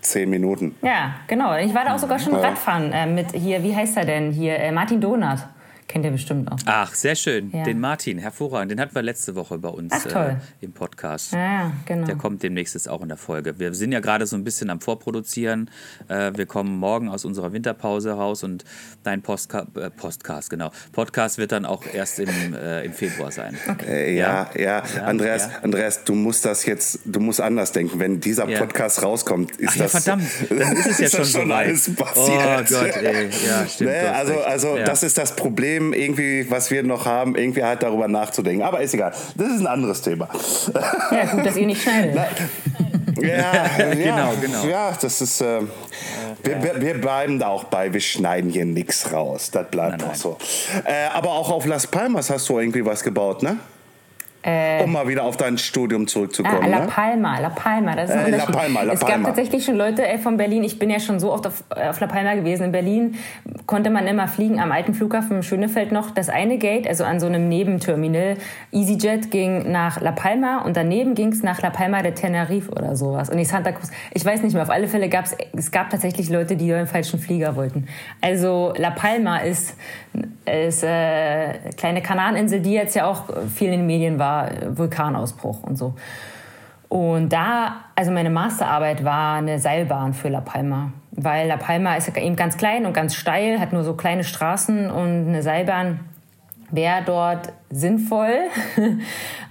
[0.00, 0.74] zehn Minuten.
[0.82, 1.56] Ja, genau.
[1.58, 2.40] Ich war da auch sogar schon ja.
[2.40, 4.58] Radfahren äh, mit hier, wie heißt er denn hier?
[4.58, 5.46] Äh, Martin Donat.
[5.90, 6.56] Kennt ihr bestimmt auch.
[6.66, 7.50] Ach, sehr schön.
[7.50, 7.64] Ja.
[7.64, 8.70] Den Martin, hervorragend.
[8.70, 11.32] Den hatten wir letzte Woche bei uns Ach, äh, im Podcast.
[11.32, 12.06] Ja, genau.
[12.06, 13.58] Der kommt demnächst jetzt auch in der Folge.
[13.58, 15.68] Wir sind ja gerade so ein bisschen am Vorproduzieren.
[16.06, 18.64] Äh, wir kommen morgen aus unserer Winterpause raus und
[19.02, 20.70] dein Postka äh, Podcast, genau.
[20.92, 23.58] Podcast wird dann auch erst im, äh, im Februar sein.
[23.68, 24.12] Okay.
[24.12, 27.98] Äh, ja, ja, ja, Andreas, Andreas, du musst das jetzt, du musst anders denken.
[27.98, 29.90] Wenn dieser Podcast rauskommt, ist Ach, das.
[29.90, 32.70] verdammt, dann ist es ja schon, schon alles passiert.
[32.70, 33.28] Oh Gott, ey.
[33.44, 33.90] Ja, stimmt.
[33.90, 37.82] Nee, also, also das ist das Problem Problem irgendwie, was wir noch haben, irgendwie halt
[37.82, 38.62] darüber nachzudenken.
[38.62, 39.12] Aber ist egal.
[39.36, 40.28] Das ist ein anderes Thema.
[41.10, 42.18] Ja, gut, dass ihr nicht schneidet.
[43.20, 44.64] Ja, ja, genau, genau.
[44.64, 45.42] Ja, das ist.
[45.42, 45.60] Äh,
[46.42, 49.50] wir, wir, bleiben da auch bei, wir schneiden hier nichts raus.
[49.50, 50.10] Das bleibt nein, nein.
[50.10, 50.38] auch so.
[50.84, 53.58] Äh, aber auch auf Las Palmas hast du irgendwie was gebaut, ne?
[54.42, 56.60] Äh, um mal wieder auf dein Studium zurückzukommen.
[56.62, 56.86] Ah, La ne?
[56.86, 60.06] Palma, La Palma, das ist ein äh, La Palma, La Es gab tatsächlich schon Leute
[60.08, 62.64] ey, von Berlin, ich bin ja schon so oft auf, auf La Palma gewesen.
[62.64, 63.16] In Berlin
[63.66, 66.10] konnte man immer fliegen am alten Flughafen Schönefeld noch.
[66.10, 68.38] Das eine Gate, also an so einem Nebenterminal,
[68.72, 72.96] EasyJet ging nach La Palma und daneben ging es nach La Palma de Tenerife oder
[72.96, 73.28] sowas.
[73.28, 75.90] Und die Santa Cruz, ich weiß nicht mehr, auf alle Fälle gab es, es gab
[75.90, 77.88] tatsächlich Leute, die den falschen Flieger wollten.
[78.22, 79.76] Also La Palma ist,
[80.46, 83.24] ist äh, kleine Kanareninsel, die jetzt ja auch
[83.54, 85.94] viel in den Medien war war Vulkanausbruch und so.
[86.88, 92.16] Und da, also meine Masterarbeit war eine Seilbahn für La Palma, weil La Palma ist
[92.16, 96.00] eben ganz klein und ganz steil, hat nur so kleine Straßen und eine Seilbahn
[96.70, 98.34] wäre dort sinnvoll.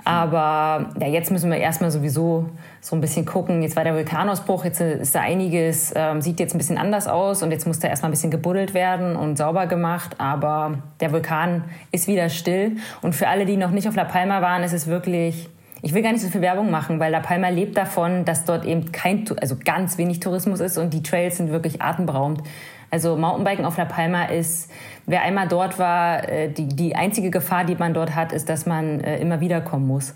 [0.06, 2.50] Aber ja, jetzt müssen wir erstmal sowieso
[2.82, 3.62] so ein bisschen gucken.
[3.62, 7.44] Jetzt war der Vulkanausbruch, jetzt ist da einiges, ähm, sieht jetzt ein bisschen anders aus
[7.44, 10.16] und jetzt muss da erstmal ein bisschen gebuddelt werden und sauber gemacht.
[10.18, 12.78] Aber der Vulkan ist wieder still.
[13.02, 15.50] Und für alle, die noch nicht auf La Palma waren, ist es wirklich
[15.82, 18.66] ich will gar nicht so viel Werbung machen, weil La Palma lebt davon, dass dort
[18.66, 22.42] eben kein, also ganz wenig Tourismus ist und die Trails sind wirklich atemberaubend.
[22.92, 24.72] Also Mountainbiken auf La Palma ist,
[25.10, 28.66] wer einmal dort war, äh, die, die einzige Gefahr, die man dort hat, ist, dass
[28.66, 30.14] man äh, immer wieder kommen muss.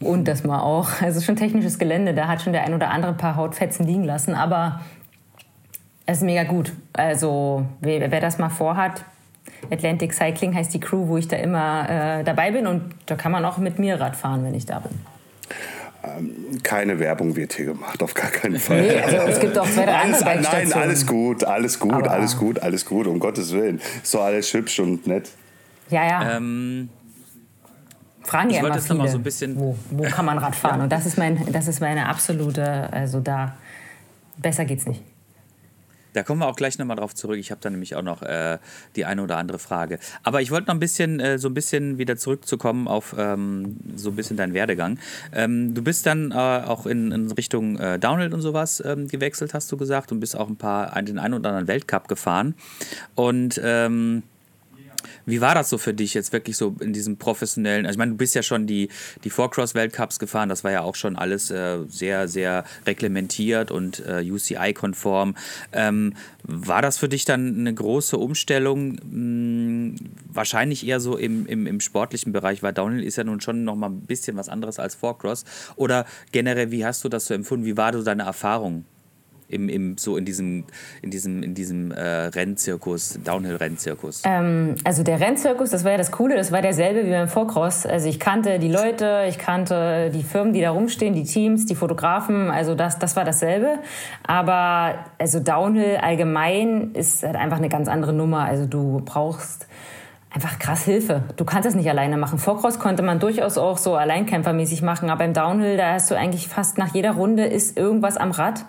[0.00, 3.14] Und dass man auch, also schon technisches Gelände, da hat schon der ein oder andere
[3.14, 4.80] paar Hautfetzen liegen lassen, aber
[6.04, 6.72] es ist mega gut.
[6.92, 9.04] Also wer, wer das mal vorhat,
[9.70, 13.32] Atlantic Cycling heißt die Crew, wo ich da immer äh, dabei bin und da kann
[13.32, 15.15] man auch mit mir Rad fahren, wenn ich da bin.
[16.06, 18.82] Ähm, keine Werbung wird hier gemacht, auf gar keinen Fall.
[18.82, 22.58] Nee, also es gibt auch zwei, alles, Nein, alles gut, alles gut, Aber alles gut,
[22.60, 23.80] alles gut, um Gottes Willen.
[24.02, 25.30] Ist doch alles hübsch und nett.
[25.90, 26.36] Ja, ja.
[26.36, 26.88] Ähm,
[28.22, 30.80] Fragen ja immer viele, so ein bisschen wo, wo kann man Rad fahren?
[30.80, 33.56] Und das ist, mein, das ist meine absolute, also da,
[34.36, 35.02] besser geht's nicht.
[36.16, 37.36] Da kommen wir auch gleich nochmal drauf zurück.
[37.36, 38.56] Ich habe da nämlich auch noch äh,
[38.96, 39.98] die eine oder andere Frage.
[40.22, 44.08] Aber ich wollte noch ein bisschen, äh, so ein bisschen wieder zurückzukommen auf ähm, so
[44.08, 44.98] ein bisschen deinen Werdegang.
[45.34, 49.52] Ähm, du bist dann äh, auch in, in Richtung äh, Downhill und sowas ähm, gewechselt,
[49.52, 52.54] hast du gesagt, und bist auch ein paar, den einen oder anderen Weltcup gefahren.
[53.14, 54.22] Und ähm,
[55.26, 58.12] Wie war das so für dich jetzt wirklich so in diesem professionellen, also ich meine,
[58.12, 58.88] du bist ja schon die,
[59.24, 64.22] die Four-Cross-Weltcups gefahren, das war ja auch schon alles äh, sehr, sehr reglementiert und äh,
[64.22, 65.34] UCI-konform.
[65.72, 68.98] Ähm, war das für dich dann eine große Umstellung?
[69.00, 69.96] Hm,
[70.28, 73.74] wahrscheinlich eher so im, im, im sportlichen Bereich, weil Downhill ist ja nun schon noch
[73.74, 75.44] mal ein bisschen was anderes als Four-Cross.
[75.74, 77.66] Oder generell, wie hast du das so empfunden?
[77.66, 78.84] Wie war so deine Erfahrung?
[79.48, 80.64] Im, im, so in diesem,
[81.02, 84.22] in diesem, in diesem äh, Rennzirkus, Downhill-Rennzirkus?
[84.24, 87.86] Ähm, also der Rennzirkus, das war ja das Coole, das war derselbe wie beim Vorcross.
[87.86, 91.74] Also ich kannte die Leute, ich kannte die Firmen, die da rumstehen, die Teams, die
[91.74, 93.78] Fotografen, also das, das war dasselbe.
[94.26, 98.44] Aber also Downhill allgemein ist halt einfach eine ganz andere Nummer.
[98.44, 99.66] Also du brauchst
[100.36, 101.22] einfach krass Hilfe.
[101.36, 102.38] Du kannst das nicht alleine machen.
[102.38, 106.48] Vorcross konnte man durchaus auch so alleinkämpfermäßig machen, aber im Downhill, da hast du eigentlich
[106.48, 108.66] fast nach jeder Runde ist irgendwas am Rad.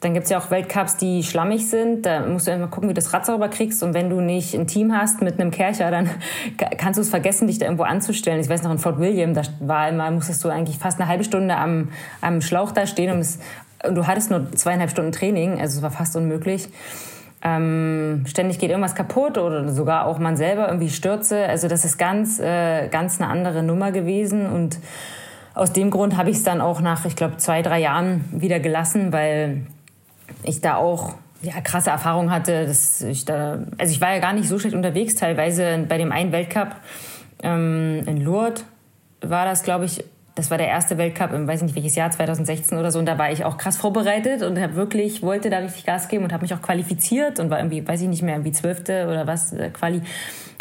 [0.00, 2.06] Dann gibt es ja auch Weltcups, die schlammig sind.
[2.06, 3.82] Da musst du einfach gucken, wie du das Rad sauber kriegst.
[3.82, 6.08] Und wenn du nicht ein Team hast mit einem Kercher, dann
[6.78, 8.40] kannst du es vergessen, dich da irgendwo anzustellen.
[8.40, 11.24] Ich weiß noch, in Fort William, da war immer, musstest du eigentlich fast eine halbe
[11.24, 11.88] Stunde am,
[12.20, 13.12] am Schlauch da stehen.
[13.12, 13.40] Und, es,
[13.84, 15.60] und du hattest nur zweieinhalb Stunden Training.
[15.60, 16.68] Also es war fast unmöglich.
[17.42, 21.44] Ähm, ständig geht irgendwas kaputt oder sogar auch man selber irgendwie stürze.
[21.46, 24.46] Also das ist ganz, äh, ganz eine andere Nummer gewesen.
[24.46, 24.78] Und
[25.54, 28.60] aus dem Grund habe ich es dann auch nach, ich glaube, zwei, drei Jahren wieder
[28.60, 29.62] gelassen, weil
[30.42, 32.66] ich da auch ja, krasse Erfahrungen hatte.
[32.66, 36.12] Dass ich da, also ich war ja gar nicht so schlecht unterwegs, teilweise bei dem
[36.12, 36.76] einen Weltcup
[37.42, 38.64] ähm, in Lourdes
[39.20, 40.04] war das, glaube ich,
[40.38, 43.18] das war der erste Weltcup im weiß nicht welches Jahr 2016 oder so und da
[43.18, 46.42] war ich auch krass vorbereitet und habe wirklich wollte da richtig Gas geben und habe
[46.42, 49.70] mich auch qualifiziert und war irgendwie weiß ich nicht mehr irgendwie zwölfte oder was äh,
[49.70, 50.00] Quali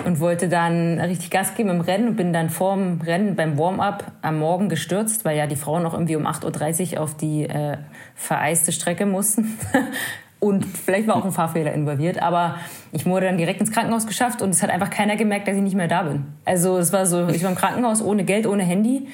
[0.03, 4.11] und wollte dann richtig Gas geben im Rennen und bin dann vorm Rennen beim Warm-up
[4.21, 7.77] am Morgen gestürzt, weil ja die Frauen auch irgendwie um 8.30 Uhr auf die äh,
[8.15, 9.57] vereiste Strecke mussten.
[10.39, 12.57] Und vielleicht war auch ein Fahrfehler involviert, aber
[12.91, 15.63] ich wurde dann direkt ins Krankenhaus geschafft und es hat einfach keiner gemerkt, dass ich
[15.63, 16.25] nicht mehr da bin.
[16.45, 19.07] Also es war so, ich war im Krankenhaus ohne Geld, ohne Handy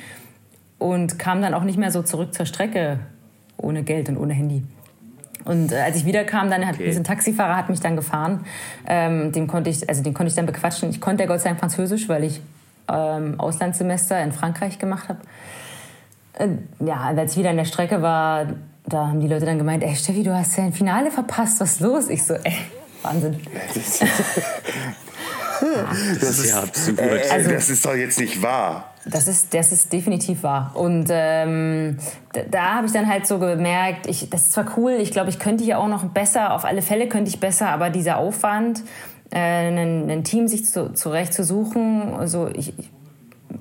[0.84, 3.00] und kam dann auch nicht mehr so zurück zur Strecke
[3.56, 4.64] ohne Geld und ohne Handy.
[5.46, 6.94] Und äh, als ich wiederkam, dann hat okay.
[6.94, 8.46] ein Taxifahrer hat mich dann gefahren.
[8.86, 10.90] Ähm, dem konnte ich, also den konnte ich dann bequatschen.
[10.90, 12.42] Ich konnte ja Gott sei Dank Französisch, weil ich
[12.90, 15.20] ähm, Auslandssemester in Frankreich gemacht habe.
[16.34, 16.50] Äh,
[16.86, 18.48] ja, als ich wieder an der Strecke war,
[18.86, 21.76] da haben die Leute dann gemeint, ey Steffi, du hast ja ein Finale verpasst, was
[21.76, 22.10] ist los?
[22.10, 22.58] Ich so, ey,
[23.04, 23.40] Wahnsinn.
[26.20, 27.00] das, ist ja absolut.
[27.00, 28.93] Äh, also, das ist doch jetzt nicht wahr.
[29.06, 30.72] Das ist, das ist definitiv wahr.
[30.76, 31.98] Und ähm,
[32.32, 35.30] da, da habe ich dann halt so gemerkt, ich, das ist zwar cool, ich glaube,
[35.30, 38.82] ich könnte hier auch noch besser, auf alle Fälle könnte ich besser, aber dieser Aufwand,
[39.32, 42.74] äh, ein, ein Team sich zu, zurecht zu suchen, also ich,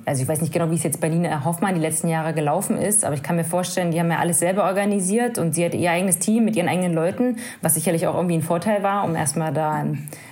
[0.05, 2.79] also ich weiß nicht genau, wie es jetzt bei Nina Hoffmann die letzten Jahre gelaufen
[2.79, 5.77] ist, aber ich kann mir vorstellen, die haben ja alles selber organisiert und sie hatte
[5.77, 9.17] ihr eigenes Team mit ihren eigenen Leuten, was sicherlich auch irgendwie ein Vorteil war, um
[9.17, 9.85] erstmal da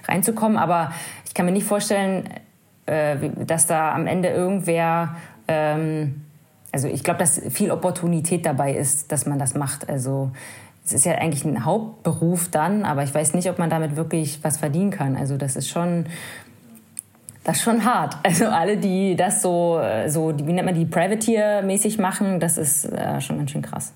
[0.06, 0.56] reinzukommen.
[0.56, 0.92] Aber
[1.26, 2.28] ich kann mir nicht vorstellen,
[2.86, 3.16] äh,
[3.46, 5.16] dass da am Ende irgendwer,
[5.48, 6.22] ähm,
[6.72, 9.88] also ich glaube, dass viel Opportunität dabei ist, dass man das macht.
[9.88, 10.30] Also
[10.84, 14.42] es ist ja eigentlich ein Hauptberuf dann, aber ich weiß nicht, ob man damit wirklich
[14.42, 15.16] was verdienen kann.
[15.16, 16.06] Also das ist schon,
[17.44, 18.16] das ist schon hart.
[18.24, 22.84] Also alle, die das so, äh, so wie nennt man die, Privateer-mäßig machen, das ist
[22.86, 23.92] äh, schon ganz schön krass.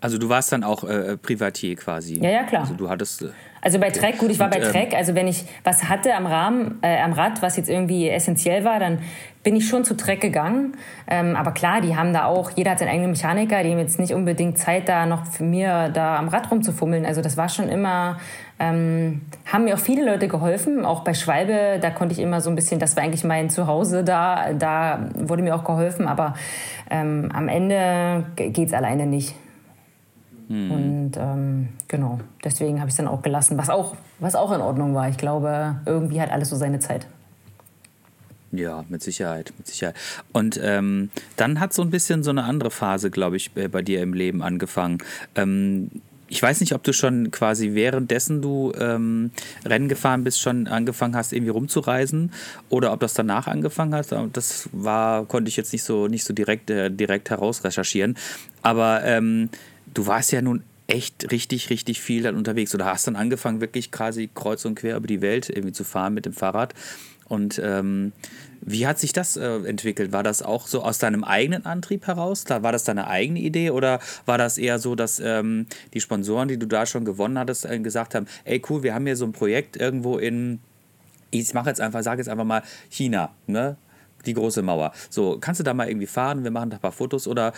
[0.00, 2.20] Also du warst dann auch äh, Privatier quasi.
[2.20, 2.62] Ja, ja, klar.
[2.62, 3.24] Also du hattest.
[3.66, 4.94] Also bei Trek, gut, ich war und, bei ähm, Trek.
[4.94, 8.78] Also wenn ich was hatte am Rahmen, äh, am Rad, was jetzt irgendwie essentiell war,
[8.78, 9.00] dann
[9.42, 10.76] bin ich schon zu Trek gegangen.
[11.08, 13.98] Ähm, aber klar, die haben da auch, jeder hat seinen eigenen Mechaniker, die haben jetzt
[13.98, 17.04] nicht unbedingt Zeit, da noch für mir da am Rad rumzufummeln.
[17.04, 18.20] Also das war schon immer,
[18.60, 20.84] ähm, haben mir auch viele Leute geholfen.
[20.84, 24.04] Auch bei Schwalbe, da konnte ich immer so ein bisschen, das war eigentlich mein Zuhause
[24.04, 26.06] da, da wurde mir auch geholfen.
[26.06, 26.34] Aber
[26.88, 29.34] ähm, am Ende geht es alleine nicht.
[30.48, 30.70] Mhm.
[30.70, 34.60] Und ähm, genau, deswegen habe ich es dann auch gelassen, was auch, was auch in
[34.60, 35.08] Ordnung war.
[35.08, 37.06] Ich glaube, irgendwie hat alles so seine Zeit.
[38.52, 39.96] Ja, mit Sicherheit, mit Sicherheit.
[40.32, 44.02] Und ähm, dann hat so ein bisschen so eine andere Phase, glaube ich, bei dir
[44.02, 44.98] im Leben angefangen.
[45.34, 45.90] Ähm,
[46.28, 49.30] ich weiß nicht, ob du schon quasi währenddessen du ähm,
[49.64, 52.32] Rennen gefahren bist, schon angefangen hast, irgendwie rumzureisen
[52.68, 54.08] oder ob das danach angefangen hat.
[54.32, 58.16] Das war, konnte ich jetzt nicht so, nicht so direkt, äh, direkt herausrecherchieren.
[58.62, 59.50] Aber ähm,
[59.96, 63.90] du warst ja nun echt richtig, richtig viel dann unterwegs oder hast dann angefangen, wirklich
[63.90, 66.74] quasi kreuz und quer über die Welt irgendwie zu fahren mit dem Fahrrad.
[67.28, 68.12] Und ähm,
[68.60, 70.12] wie hat sich das äh, entwickelt?
[70.12, 72.44] War das auch so aus deinem eigenen Antrieb heraus?
[72.44, 76.46] Da war das deine eigene Idee oder war das eher so, dass ähm, die Sponsoren,
[76.46, 79.24] die du da schon gewonnen hattest, äh, gesagt haben, ey cool, wir haben hier so
[79.24, 80.60] ein Projekt irgendwo in,
[81.32, 83.76] ich mache jetzt einfach, sage jetzt einfach mal China, ne?
[84.26, 84.92] Die große Mauer.
[85.10, 86.44] So, kannst du da mal irgendwie fahren?
[86.44, 87.52] Wir machen da ein paar Fotos oder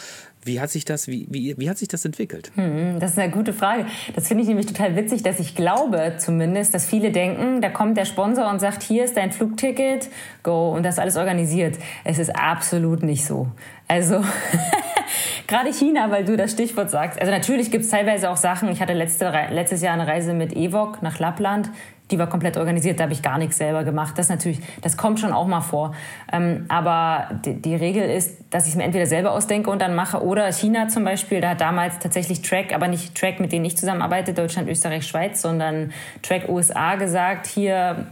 [0.45, 2.51] wie hat sich das, wie, wie, wie hat sich das entwickelt?
[2.55, 3.87] Hm, das ist eine gute Frage.
[4.15, 7.97] Das finde ich nämlich total witzig, dass ich glaube zumindest, dass viele denken, da kommt
[7.97, 10.09] der Sponsor und sagt, hier ist dein Flugticket,
[10.43, 11.79] go und das alles organisiert.
[12.05, 13.49] Es ist absolut nicht so.
[13.89, 14.23] Also
[15.47, 17.21] gerade China, weil du das Stichwort sagst.
[17.21, 18.69] Also natürlich gibt es teilweise auch Sachen.
[18.71, 21.71] Ich hatte letzte, letztes Jahr eine Reise mit Evok nach Lappland
[22.11, 24.19] die war komplett organisiert, da habe ich gar nichts selber gemacht.
[24.19, 25.95] Das natürlich, das kommt schon auch mal vor.
[26.33, 29.95] Ähm, aber die, die, Regel ist, dass ich es mir entweder selber ausdenke und dann
[29.95, 33.65] mache oder China zum Beispiel, da hat damals tatsächlich Track, aber nicht Track, mit denen
[33.65, 35.93] ich zusammenarbeite, Deutschland, Österreich, Schweiz, sondern
[36.23, 38.07] Track USA gesagt, hier,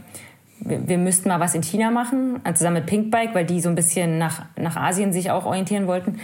[0.59, 3.75] wir, müssten mal was in China machen, also zusammen mit Pinkbike, weil die so ein
[3.75, 6.19] bisschen nach, nach Asien sich auch orientieren wollten.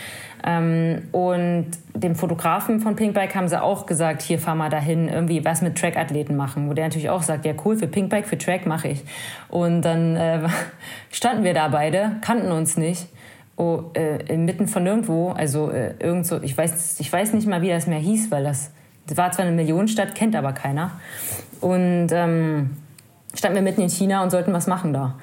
[0.45, 5.45] Ähm, und dem Fotografen von Pinkbike haben sie auch gesagt, hier fahr mal dahin, irgendwie
[5.45, 6.69] was mit Track-Athleten machen.
[6.69, 9.03] Wo der natürlich auch sagt, ja cool, für Pinkbike, für Track mache ich.
[9.49, 10.39] Und dann äh,
[11.11, 13.07] standen wir da beide, kannten uns nicht.
[13.55, 17.61] Oh, äh, inmitten von nirgendwo, also äh, irgend so, ich weiß, ich weiß nicht mal,
[17.61, 18.71] wie das mehr hieß, weil das,
[19.05, 20.93] das war zwar eine Millionenstadt, kennt aber keiner.
[21.61, 22.71] Und ähm,
[23.33, 25.15] standen wir mitten in China und sollten was machen da.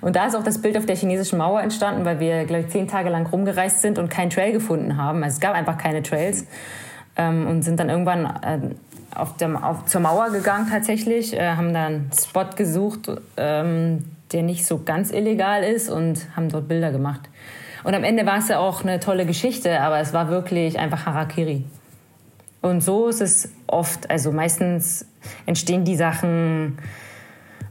[0.00, 2.68] Und da ist auch das Bild auf der chinesischen Mauer entstanden, weil wir, glaube ich,
[2.68, 5.22] zehn Tage lang rumgereist sind und keinen Trail gefunden haben.
[5.22, 6.46] Also es gab einfach keine Trails
[7.16, 8.58] ähm, und sind dann irgendwann äh,
[9.14, 14.42] auf der, auf, zur Mauer gegangen tatsächlich, äh, haben dann einen Spot gesucht, ähm, der
[14.42, 17.20] nicht so ganz illegal ist und haben dort Bilder gemacht.
[17.84, 21.06] Und am Ende war es ja auch eine tolle Geschichte, aber es war wirklich einfach
[21.06, 21.64] Harakiri.
[22.62, 24.10] Und so ist es oft.
[24.10, 25.06] Also meistens
[25.46, 26.78] entstehen die Sachen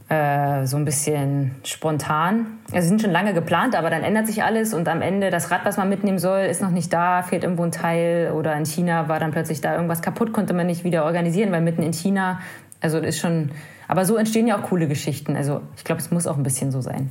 [0.08, 2.58] äh, so ein bisschen spontan.
[2.72, 5.64] Also sind schon lange geplant, aber dann ändert sich alles und am Ende das Rad,
[5.64, 9.08] was man mitnehmen soll, ist noch nicht da, fehlt irgendwo ein Teil oder in China
[9.08, 12.40] war dann plötzlich da irgendwas kaputt, konnte man nicht wieder organisieren, weil mitten in China,
[12.80, 13.52] also ist schon,
[13.86, 15.36] aber so entstehen ja auch coole Geschichten.
[15.36, 17.10] Also ich glaube, es muss auch ein bisschen so sein.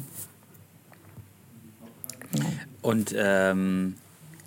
[2.81, 3.95] Und ähm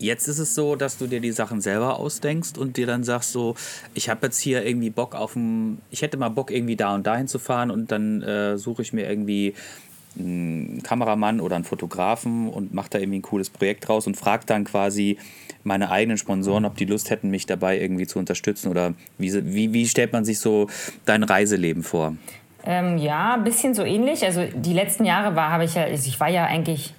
[0.03, 3.31] Jetzt ist es so, dass du dir die Sachen selber ausdenkst und dir dann sagst
[3.31, 3.55] so,
[3.95, 7.07] ich habe jetzt hier irgendwie Bock auf ein, ich hätte mal Bock irgendwie da und
[7.07, 9.55] dahin zu fahren und dann äh, suche ich mir irgendwie
[10.19, 14.45] einen Kameramann oder einen Fotografen und mache da irgendwie ein cooles Projekt draus und frage
[14.45, 15.19] dann quasi
[15.63, 19.73] meine eigenen Sponsoren, ob die Lust hätten, mich dabei irgendwie zu unterstützen oder wie, wie,
[19.73, 20.67] wie stellt man sich so
[21.05, 22.17] dein Reiseleben vor?
[22.65, 24.25] Ähm, ja, ein bisschen so ähnlich.
[24.25, 26.93] Also die letzten Jahre war, habe ich ja, also ich war ja eigentlich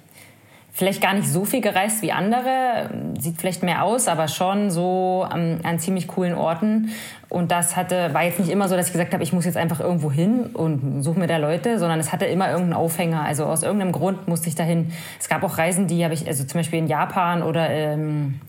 [0.76, 5.24] vielleicht gar nicht so viel gereist wie andere, sieht vielleicht mehr aus, aber schon so
[5.28, 6.90] an, an, ziemlich coolen Orten.
[7.28, 9.56] Und das hatte, war jetzt nicht immer so, dass ich gesagt habe, ich muss jetzt
[9.56, 13.22] einfach irgendwo hin und suche mir da Leute, sondern es hatte immer irgendeinen Aufhänger.
[13.22, 14.92] Also aus irgendeinem Grund musste ich dahin.
[15.20, 18.40] Es gab auch Reisen, die habe ich, also zum Beispiel in Japan oder ähm,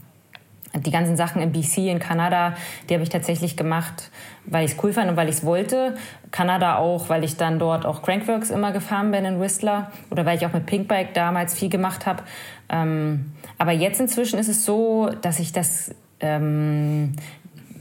[0.77, 2.55] die ganzen Sachen in BC, in Kanada,
[2.89, 4.11] die habe ich tatsächlich gemacht,
[4.45, 5.95] weil ich es cool fand und weil ich es wollte.
[6.31, 10.37] Kanada auch, weil ich dann dort auch Crankworks immer gefahren bin in Whistler oder weil
[10.37, 12.23] ich auch mit Pinkbike damals viel gemacht habe.
[12.69, 17.13] Ähm, aber jetzt inzwischen ist es so, dass ich das, ähm,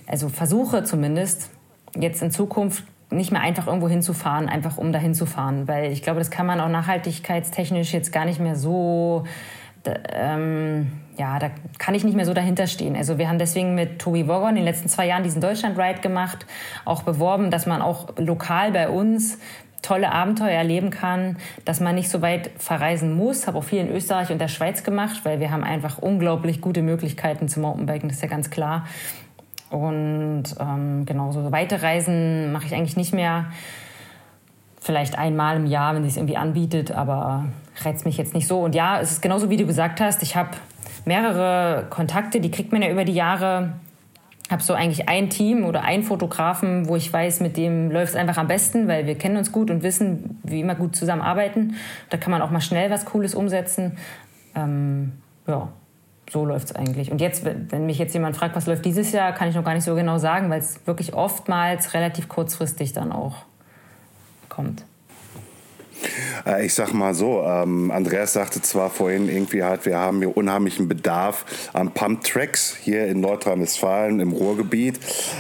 [0.07, 1.51] also versuche zumindest,
[1.99, 6.03] jetzt in Zukunft nicht mehr einfach irgendwo hinzufahren, einfach um dahin zu fahren, weil ich
[6.03, 9.25] glaube, das kann man auch nachhaltigkeitstechnisch jetzt gar nicht mehr so
[10.13, 12.97] ähm, ja, da kann ich nicht mehr so dahinter stehen.
[12.97, 16.47] Also wir haben deswegen mit Tobi Wogon in den letzten zwei Jahren diesen Deutschland-Ride gemacht,
[16.85, 19.39] auch beworben, dass man auch lokal bei uns
[19.83, 23.47] tolle Abenteuer erleben kann, dass man nicht so weit verreisen muss.
[23.47, 26.83] Habe auch viel in Österreich und der Schweiz gemacht, weil wir haben einfach unglaublich gute
[26.83, 28.87] Möglichkeiten zum Mountainbiken, das ist ja ganz klar.
[29.71, 33.47] Und ähm, genau, so weite Reisen mache ich eigentlich nicht mehr.
[34.81, 37.47] Vielleicht einmal im Jahr, wenn es sich irgendwie anbietet, aber
[37.83, 38.61] reizt mich jetzt nicht so.
[38.61, 40.23] Und ja, es ist genauso, wie du gesagt hast.
[40.23, 40.51] Ich habe
[41.07, 43.75] mehrere Kontakte, die kriegt man ja über die Jahre.
[44.51, 48.17] Habe so eigentlich ein Team oder einen Fotografen, wo ich weiß, mit dem läuft es
[48.17, 51.77] einfach am besten, weil wir kennen uns gut und wissen, wie immer gut zusammenarbeiten.
[52.11, 53.97] Da kann man auch mal schnell was Cooles umsetzen.
[54.55, 55.13] Ähm,
[55.47, 55.69] ja,
[56.31, 57.11] so läuft es eigentlich.
[57.11, 59.75] Und jetzt, wenn mich jetzt jemand fragt, was läuft dieses Jahr, kann ich noch gar
[59.75, 63.37] nicht so genau sagen, weil es wirklich oftmals relativ kurzfristig dann auch
[64.51, 64.85] kommt.
[66.47, 70.37] Äh, ich sag mal so, ähm, Andreas sagte zwar vorhin irgendwie halt, wir haben hier
[70.37, 74.99] unheimlichen Bedarf an Pump-Tracks hier in Nordrhein-Westfalen im Ruhrgebiet,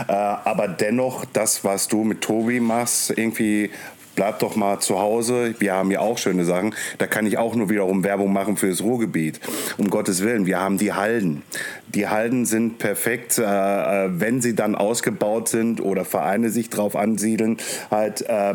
[0.08, 3.70] äh, aber dennoch das, was du mit Tobi machst, irgendwie
[4.14, 5.54] bleib doch mal zu Hause.
[5.58, 6.74] Wir haben ja auch schöne Sachen.
[6.98, 9.40] Da kann ich auch nur wiederum Werbung machen für das Ruhrgebiet.
[9.78, 11.42] Um Gottes Willen, wir haben die Halden.
[11.88, 16.96] Die Halden sind perfekt, äh, äh wenn sie dann ausgebaut sind oder Vereine sich drauf
[16.96, 17.58] ansiedeln,
[17.90, 18.22] halt.
[18.22, 18.54] Äh,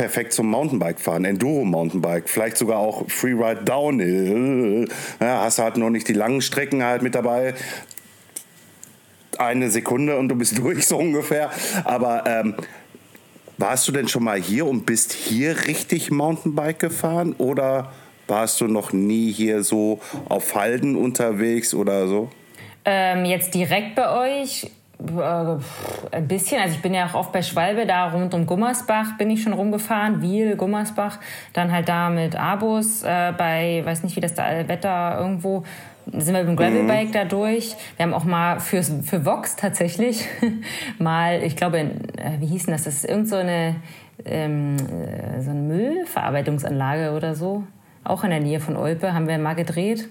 [0.00, 4.88] perfekt zum Mountainbike fahren, Enduro Mountainbike, vielleicht sogar auch Freeride Downhill.
[5.20, 7.52] Ja, hast halt noch nicht die langen Strecken halt mit dabei.
[9.36, 11.50] Eine Sekunde und du bist durch so ungefähr.
[11.84, 12.54] Aber ähm,
[13.58, 17.92] warst du denn schon mal hier und bist hier richtig Mountainbike gefahren oder
[18.26, 20.00] warst du noch nie hier so
[20.30, 22.30] auf Halden unterwegs oder so?
[22.86, 24.70] Ähm, jetzt direkt bei euch
[25.08, 29.30] ein bisschen, also ich bin ja auch oft bei Schwalbe, da rund um Gummersbach bin
[29.30, 31.18] ich schon rumgefahren, Wiel, Gummersbach,
[31.52, 35.64] dann halt da mit Abus äh, bei, weiß nicht wie das da Wetter irgendwo,
[36.12, 37.12] sind wir mit dem Gravelbike mhm.
[37.12, 37.74] da durch.
[37.96, 40.26] Wir haben auch mal für, für Vox tatsächlich
[40.98, 43.76] mal, ich glaube, in, äh, wie hieß denn das, das ist irgend so eine,
[44.24, 47.64] ähm, äh, so eine Müllverarbeitungsanlage oder so,
[48.04, 50.08] auch in der Nähe von Olpe, haben wir mal gedreht.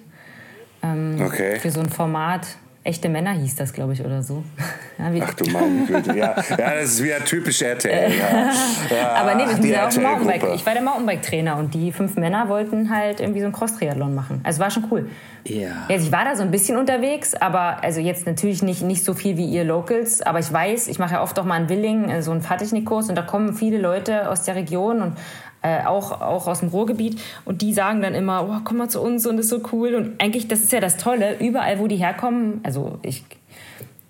[0.81, 1.59] Ähm, okay.
[1.59, 2.47] Für so ein Format.
[2.89, 4.43] Echte Männer hieß das, glaube ich, oder so.
[4.99, 6.35] Ja, Ach du meine Güte, ja.
[6.35, 8.11] ja, das ist wieder typisch RTL.
[8.11, 8.51] Ja.
[8.93, 10.55] Ja, Aber nee, wir sind ja auch Mountainbike.
[10.55, 14.41] Ich war der Mountainbike-Trainer und die fünf Männer wollten halt irgendwie so ein Cross-Triathlon machen.
[14.43, 15.09] Also war schon cool.
[15.45, 15.85] Ja.
[15.87, 19.13] Also ich war da so ein bisschen unterwegs, aber also jetzt natürlich nicht, nicht so
[19.13, 20.21] viel wie ihr Locals.
[20.21, 23.07] Aber ich weiß, ich mache ja oft auch mal in Willing äh, so einen Fahrtechnikkurs
[23.07, 25.13] und da kommen viele Leute aus der Region und
[25.62, 27.20] äh, auch, auch aus dem Ruhrgebiet.
[27.45, 29.95] Und die sagen dann immer, oh, komm mal zu uns und das ist so cool.
[29.95, 33.24] Und eigentlich, das ist ja das Tolle, überall, wo die herkommen, also ich,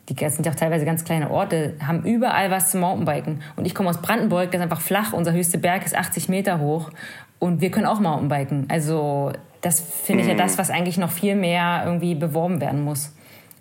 [0.10, 3.42] die sind ja auch teilweise ganz kleine Orte, haben überall was zum Mountainbiken.
[3.56, 6.60] Und ich komme aus Brandenburg, das ist einfach flach, unser höchster Berg ist 80 Meter
[6.60, 6.92] hoch.
[7.40, 8.66] Und wir können auch Mountainbiken.
[8.70, 9.32] Also
[9.62, 13.14] das finde ich ja das, was eigentlich noch viel mehr irgendwie beworben werden muss.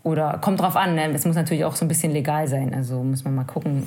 [0.05, 1.13] Oder kommt drauf an, ne?
[1.13, 2.73] es muss natürlich auch so ein bisschen legal sein.
[2.75, 3.87] Also muss man mal gucken.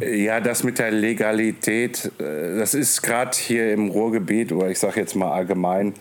[0.00, 4.78] Das ja, das mit der Legalität, äh, das ist gerade hier im Ruhrgebiet, oder ich
[4.78, 5.94] sage jetzt mal allgemein,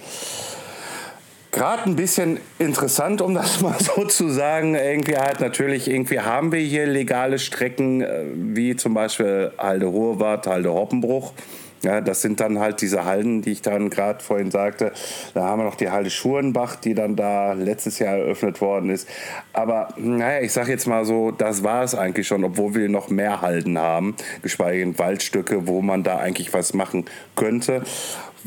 [1.56, 4.76] gerade ein bisschen interessant, um das mal so zu sagen.
[4.76, 10.48] Irgendwie halt natürlich, irgendwie haben wir hier legale Strecken, äh, wie zum Beispiel Halde Ruhrwart,
[10.48, 11.34] Halde Hoppenbruch.
[11.86, 14.92] Ja, das sind dann halt diese Halden, die ich dann gerade vorhin sagte.
[15.36, 19.08] Da haben wir noch die Halde Schurenbach, die dann da letztes Jahr eröffnet worden ist.
[19.54, 23.10] Aber naja, ich sage jetzt mal so, das war es eigentlich schon, obwohl wir noch
[23.10, 27.06] mehr Halden haben, geschweige denn Waldstücke, wo man da eigentlich was machen
[27.36, 27.84] könnte.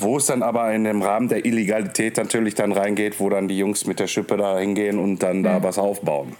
[0.01, 3.59] Wo es dann aber in dem Rahmen der Illegalität natürlich dann reingeht, wo dann die
[3.59, 5.65] Jungs mit der Schippe da hingehen und dann da mhm.
[5.65, 6.37] was aufbauen.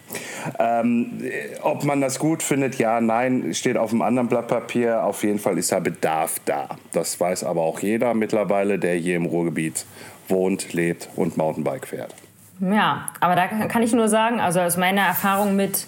[0.61, 1.21] Ähm,
[1.63, 5.03] ob man das gut findet, ja, nein, steht auf einem anderen Blatt Papier.
[5.03, 6.69] Auf jeden Fall ist da Bedarf da.
[6.93, 9.87] Das weiß aber auch jeder mittlerweile, der hier im Ruhrgebiet
[10.29, 12.15] wohnt, lebt und Mountainbike fährt.
[12.61, 15.87] Ja, aber da kann ich nur sagen, also aus meiner Erfahrung mit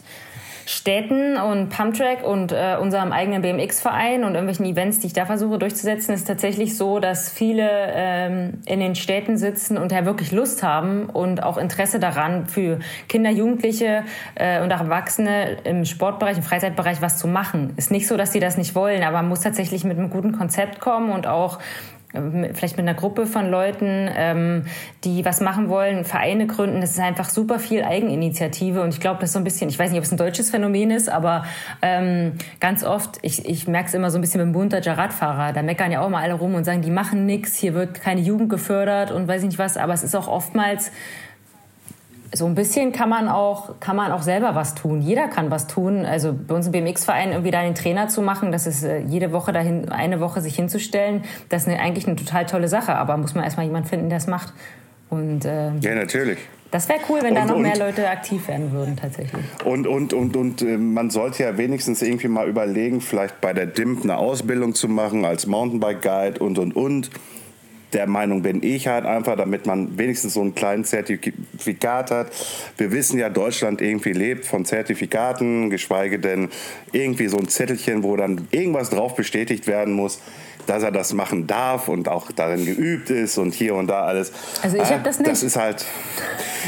[0.67, 5.59] Städten und Pumptrack und äh, unserem eigenen BMX-Verein und irgendwelchen Events, die ich da versuche
[5.59, 10.63] durchzusetzen, ist tatsächlich so, dass viele ähm, in den Städten sitzen und ja wirklich Lust
[10.63, 14.05] haben und auch Interesse daran, für Kinder, Jugendliche
[14.35, 17.73] äh, und auch Erwachsene im Sportbereich, im Freizeitbereich was zu machen.
[17.77, 20.33] Ist nicht so, dass sie das nicht wollen, aber man muss tatsächlich mit einem guten
[20.33, 21.59] Konzept kommen und auch
[22.13, 24.65] vielleicht mit einer Gruppe von Leuten, ähm,
[25.05, 26.81] die was machen wollen, Vereine gründen.
[26.81, 29.79] Das ist einfach super viel Eigeninitiative und ich glaube, das ist so ein bisschen, ich
[29.79, 31.45] weiß nicht, ob es ein deutsches Phänomen ist, aber
[31.83, 35.53] ähm, ganz oft, ich, ich merke es immer so ein bisschen mit dem bunter Radfahrer,
[35.53, 38.21] da meckern ja auch mal alle rum und sagen, die machen nichts, hier wird keine
[38.21, 40.91] Jugend gefördert und weiß ich nicht was, aber es ist auch oftmals
[42.33, 45.01] so ein bisschen kann man auch kann man auch selber was tun.
[45.01, 46.05] Jeder kann was tun.
[46.05, 49.33] Also bei uns im BMX-Verein irgendwie da einen Trainer zu machen, das ist äh, jede
[49.33, 52.95] Woche dahin eine Woche sich hinzustellen, das ist eine, eigentlich eine total tolle Sache.
[52.95, 54.53] Aber muss man erstmal jemanden finden, der es macht.
[55.09, 56.39] Und äh, ja, natürlich.
[56.71, 59.43] Das wäre cool, wenn und, da noch und, mehr Leute aktiv werden würden, tatsächlich.
[59.65, 63.67] Und, und, und, und äh, man sollte ja wenigstens irgendwie mal überlegen, vielleicht bei der
[63.67, 67.11] DIMP eine Ausbildung zu machen als Mountainbike-Guide und, und, und
[67.93, 72.31] der Meinung bin ich halt einfach, damit man wenigstens so ein kleines Zertifikat hat.
[72.77, 76.49] Wir wissen ja, Deutschland irgendwie lebt von Zertifikaten, geschweige denn
[76.93, 80.21] irgendwie so ein Zettelchen, wo dann irgendwas drauf bestätigt werden muss
[80.67, 84.33] dass er das machen darf und auch darin geübt ist und hier und da alles.
[84.63, 85.31] Also ich habe das nicht.
[85.31, 85.85] Das ist halt.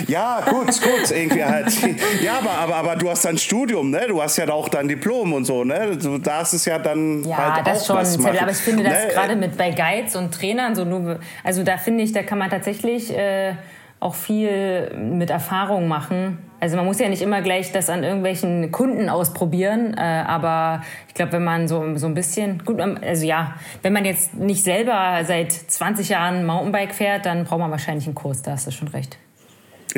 [0.06, 1.72] Ja, gut, gut, irgendwie halt.
[2.22, 4.06] Ja, aber, aber, aber du hast dein Studium, ne?
[4.08, 5.96] Du hast ja auch dein Diplom und so, ne?
[5.96, 8.22] Du darfst es ja dann ja, halt das auch schon.
[8.22, 8.38] machen.
[8.38, 9.10] Aber ich finde das ne?
[9.12, 12.50] gerade mit bei Guides und Trainern so nur, also da finde ich, da kann man
[12.50, 13.54] tatsächlich äh,
[14.02, 18.70] auch viel mit Erfahrung machen also man muss ja nicht immer gleich das an irgendwelchen
[18.70, 23.26] Kunden ausprobieren, äh, aber ich glaube, wenn man so, so ein bisschen, gut, ähm, also
[23.26, 28.06] ja, wenn man jetzt nicht selber seit 20 Jahren Mountainbike fährt, dann braucht man wahrscheinlich
[28.06, 29.18] einen Kurs, da hast du schon recht.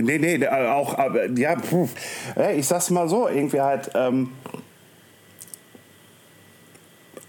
[0.00, 0.96] Nee, nee, auch,
[1.36, 4.30] ja, ich sag's mal so, irgendwie halt, ähm,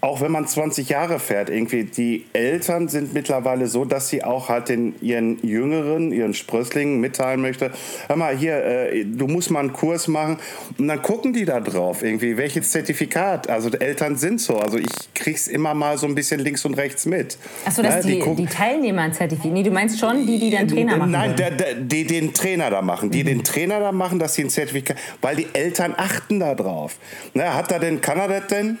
[0.06, 4.48] auch wenn man 20 Jahre fährt, irgendwie die Eltern sind mittlerweile so, dass sie auch
[4.48, 7.72] halt den, ihren Jüngeren, ihren Sprösslingen mitteilen möchte,
[8.06, 10.38] hör mal hier, äh, du musst mal einen Kurs machen
[10.78, 14.86] und dann gucken die da drauf irgendwie, welches Zertifikat, also Eltern sind so, also ich
[15.14, 17.36] krieg's immer mal so ein bisschen links und rechts mit.
[17.64, 20.50] Achso, dass ja, die, die, die Teilnehmer ein Zertifikat, nee, du meinst schon die, die
[20.50, 23.28] den Trainer machen Nein, der, der, die den Trainer da machen, die mhm.
[23.28, 26.96] den Trainer da machen, dass sie ein Zertifikat, weil die Eltern achten da drauf.
[27.34, 28.78] Na, hat er denn, kann er das denn?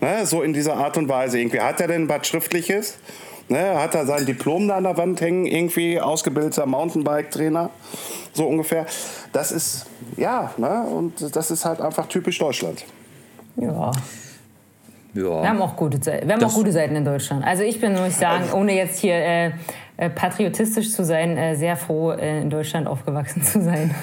[0.00, 1.38] Ne, so in dieser Art und Weise.
[1.38, 2.98] Irgendwie hat er denn was Schriftliches?
[3.48, 7.70] Ne, hat er sein Diplom da an der Wand hängen, irgendwie ausgebildeter Mountainbike-Trainer,
[8.32, 8.86] so ungefähr.
[9.32, 9.86] Das ist,
[10.16, 12.84] ja, ne, und das ist halt einfach typisch Deutschland.
[13.56, 13.92] Ja.
[15.14, 15.22] Ja.
[15.42, 16.26] Wir haben auch gute, Seiten.
[16.26, 17.42] wir haben Das- auch gute Seiten in Deutschland.
[17.44, 19.52] Also ich bin, muss ich sagen, ohne jetzt hier äh, äh,
[19.96, 23.94] patriotistisch zu sein, äh, sehr froh, äh, in Deutschland aufgewachsen zu sein.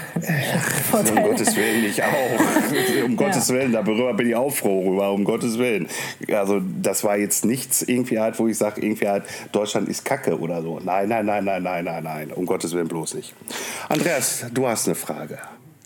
[0.91, 3.05] Um Gottes Willen, ich auch.
[3.05, 5.87] um Gottes Willen, darüber bin ich auch froh rüber, um Gottes Willen.
[6.31, 10.39] Also das war jetzt nichts irgendwie halt, wo ich sage, irgendwie halt, Deutschland ist Kacke
[10.39, 10.79] oder so.
[10.83, 13.35] Nein, nein, nein, nein, nein, nein, nein, um Gottes Willen bloß nicht.
[13.89, 15.37] Andreas, du hast eine Frage.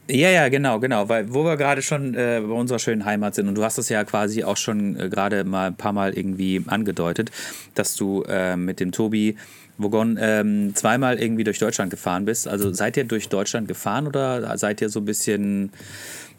[0.09, 3.49] Ja, ja, genau, genau, weil wo wir gerade schon äh, bei unserer schönen Heimat sind
[3.49, 6.63] und du hast es ja quasi auch schon äh, gerade mal ein paar Mal irgendwie
[6.65, 7.29] angedeutet,
[7.75, 9.35] dass du äh, mit dem Tobi
[9.77, 12.47] Vogon ähm, zweimal irgendwie durch Deutschland gefahren bist.
[12.47, 15.71] Also seid ihr durch Deutschland gefahren oder seid ihr so ein bisschen,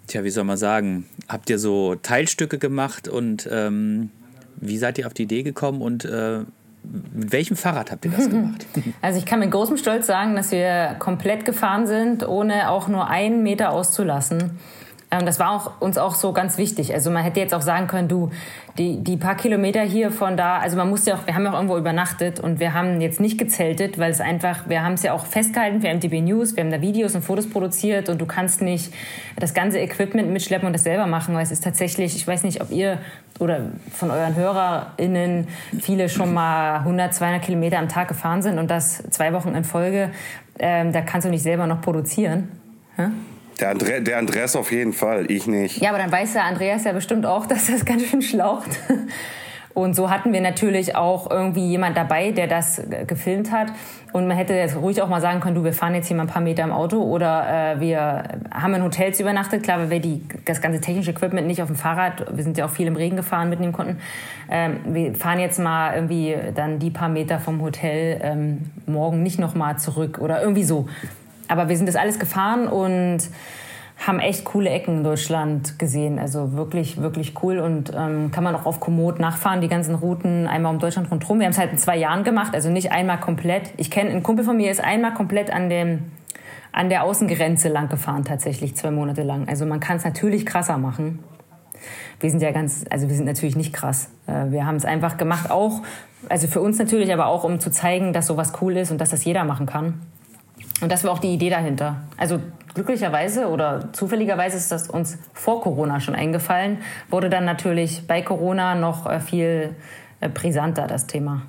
[0.06, 4.10] tja, wie soll man sagen, habt ihr so Teilstücke gemacht und ähm,
[4.56, 6.40] wie seid ihr auf die Idee gekommen und äh,
[6.82, 8.66] mit welchem Fahrrad habt ihr das gemacht?
[9.02, 13.08] Also ich kann mit großem Stolz sagen, dass wir komplett gefahren sind, ohne auch nur
[13.08, 14.58] einen Meter auszulassen.
[15.10, 16.92] Ähm, Das war auch, uns auch so ganz wichtig.
[16.92, 18.30] Also man hätte jetzt auch sagen können, du,
[18.76, 21.50] die, die paar Kilometer hier von da, also man muss ja auch, wir haben ja
[21.50, 25.02] auch irgendwo übernachtet und wir haben jetzt nicht gezeltet, weil es einfach, wir haben es
[25.02, 28.26] ja auch festgehalten für MTB News, wir haben da Videos und Fotos produziert und du
[28.26, 28.92] kannst nicht
[29.36, 32.60] das ganze Equipment mitschleppen und das selber machen, weil es ist tatsächlich, ich weiß nicht,
[32.60, 32.98] ob ihr
[33.38, 35.46] oder von euren HörerInnen
[35.80, 39.64] viele schon mal 100, 200 Kilometer am Tag gefahren sind und das zwei Wochen in
[39.64, 40.10] Folge,
[40.58, 42.48] ähm, da kannst du nicht selber noch produzieren.
[42.96, 43.08] Hä?
[43.60, 45.80] Der, Andre, der Andreas auf jeden Fall, ich nicht.
[45.80, 48.70] Ja, aber dann weiß der Andreas ja bestimmt auch, dass das ganz schön schlaucht.
[49.74, 53.68] Und so hatten wir natürlich auch irgendwie jemand dabei, der das gefilmt hat.
[54.12, 56.24] Und man hätte jetzt ruhig auch mal sagen können, du, wir fahren jetzt hier mal
[56.24, 59.62] ein paar Meter im Auto oder äh, wir haben in Hotels übernachtet.
[59.62, 62.64] Klar, weil wir die, das ganze technische Equipment nicht auf dem Fahrrad, wir sind ja
[62.64, 63.98] auch viel im Regen gefahren, mitnehmen konnten.
[64.50, 69.38] Ähm, wir fahren jetzt mal irgendwie dann die paar Meter vom Hotel ähm, morgen nicht
[69.38, 70.88] nochmal zurück oder irgendwie so.
[71.48, 73.20] Aber wir sind das alles gefahren und
[74.06, 76.18] haben echt coole Ecken in Deutschland gesehen.
[76.18, 77.58] Also wirklich, wirklich cool.
[77.58, 81.40] Und ähm, kann man auch auf Komoot nachfahren, die ganzen Routen einmal um Deutschland rundherum.
[81.40, 83.72] Wir haben es halt in zwei Jahren gemacht, also nicht einmal komplett.
[83.76, 86.12] Ich kenne, ein Kumpel von mir ist einmal komplett an dem
[86.70, 89.48] an der Außengrenze lang gefahren, tatsächlich zwei Monate lang.
[89.48, 91.24] Also man kann es natürlich krasser machen.
[92.20, 94.10] Wir sind ja ganz, also wir sind natürlich nicht krass.
[94.26, 95.82] Äh, Wir haben es einfach gemacht, auch,
[96.28, 99.10] also für uns natürlich, aber auch um zu zeigen, dass sowas cool ist und dass
[99.10, 100.02] das jeder machen kann.
[100.80, 102.02] Und das war auch die Idee dahinter.
[102.16, 102.40] Also
[102.74, 106.78] glücklicherweise oder zufälligerweise ist das uns vor Corona schon eingefallen,
[107.10, 109.74] wurde dann natürlich bei Corona noch äh, viel
[110.20, 111.42] äh, brisanter, das Thema.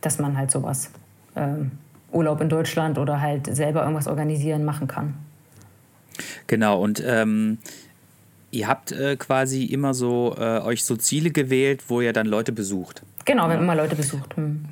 [0.00, 0.90] Dass man halt sowas,
[1.36, 1.72] ähm,
[2.12, 5.14] Urlaub in Deutschland oder halt selber irgendwas organisieren, machen kann.
[6.46, 7.58] Genau, und ähm,
[8.50, 12.52] ihr habt äh, quasi immer so äh, euch so Ziele gewählt, wo ihr dann Leute
[12.52, 13.02] besucht.
[13.24, 14.36] Genau, wir haben immer Leute besucht.
[14.36, 14.64] Hm.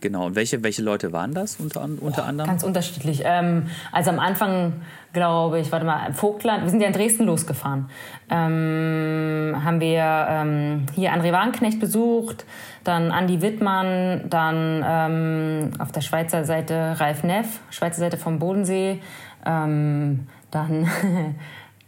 [0.00, 2.48] Genau, und welche, welche Leute waren das unter, unter anderem?
[2.48, 3.22] Ganz unterschiedlich.
[3.24, 4.74] Ähm, also am Anfang,
[5.12, 7.90] glaube ich, warte mal, Vogtland, wir sind ja in Dresden losgefahren,
[8.30, 12.44] ähm, haben wir ähm, hier André Wagenknecht besucht,
[12.84, 19.00] dann Andi Wittmann, dann ähm, auf der Schweizer Seite Ralf Neff, Schweizer Seite vom Bodensee,
[19.44, 20.88] ähm, dann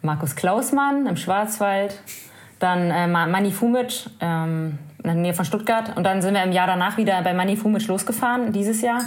[0.03, 2.01] Markus Klausmann im Schwarzwald,
[2.59, 5.97] dann äh, Ma- Manni Fumic ähm, in der Nähe von Stuttgart.
[5.97, 9.01] Und dann sind wir im Jahr danach wieder bei Manni Fumic losgefahren, dieses Jahr.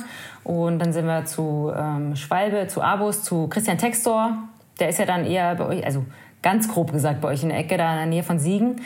[0.44, 4.38] Und dann sind wir zu ähm, Schwalbe, zu Abus, zu Christian Textor.
[4.80, 6.06] Der ist ja dann eher bei euch, also
[6.42, 8.82] ganz grob gesagt bei euch in der Ecke, da in der Nähe von Siegen.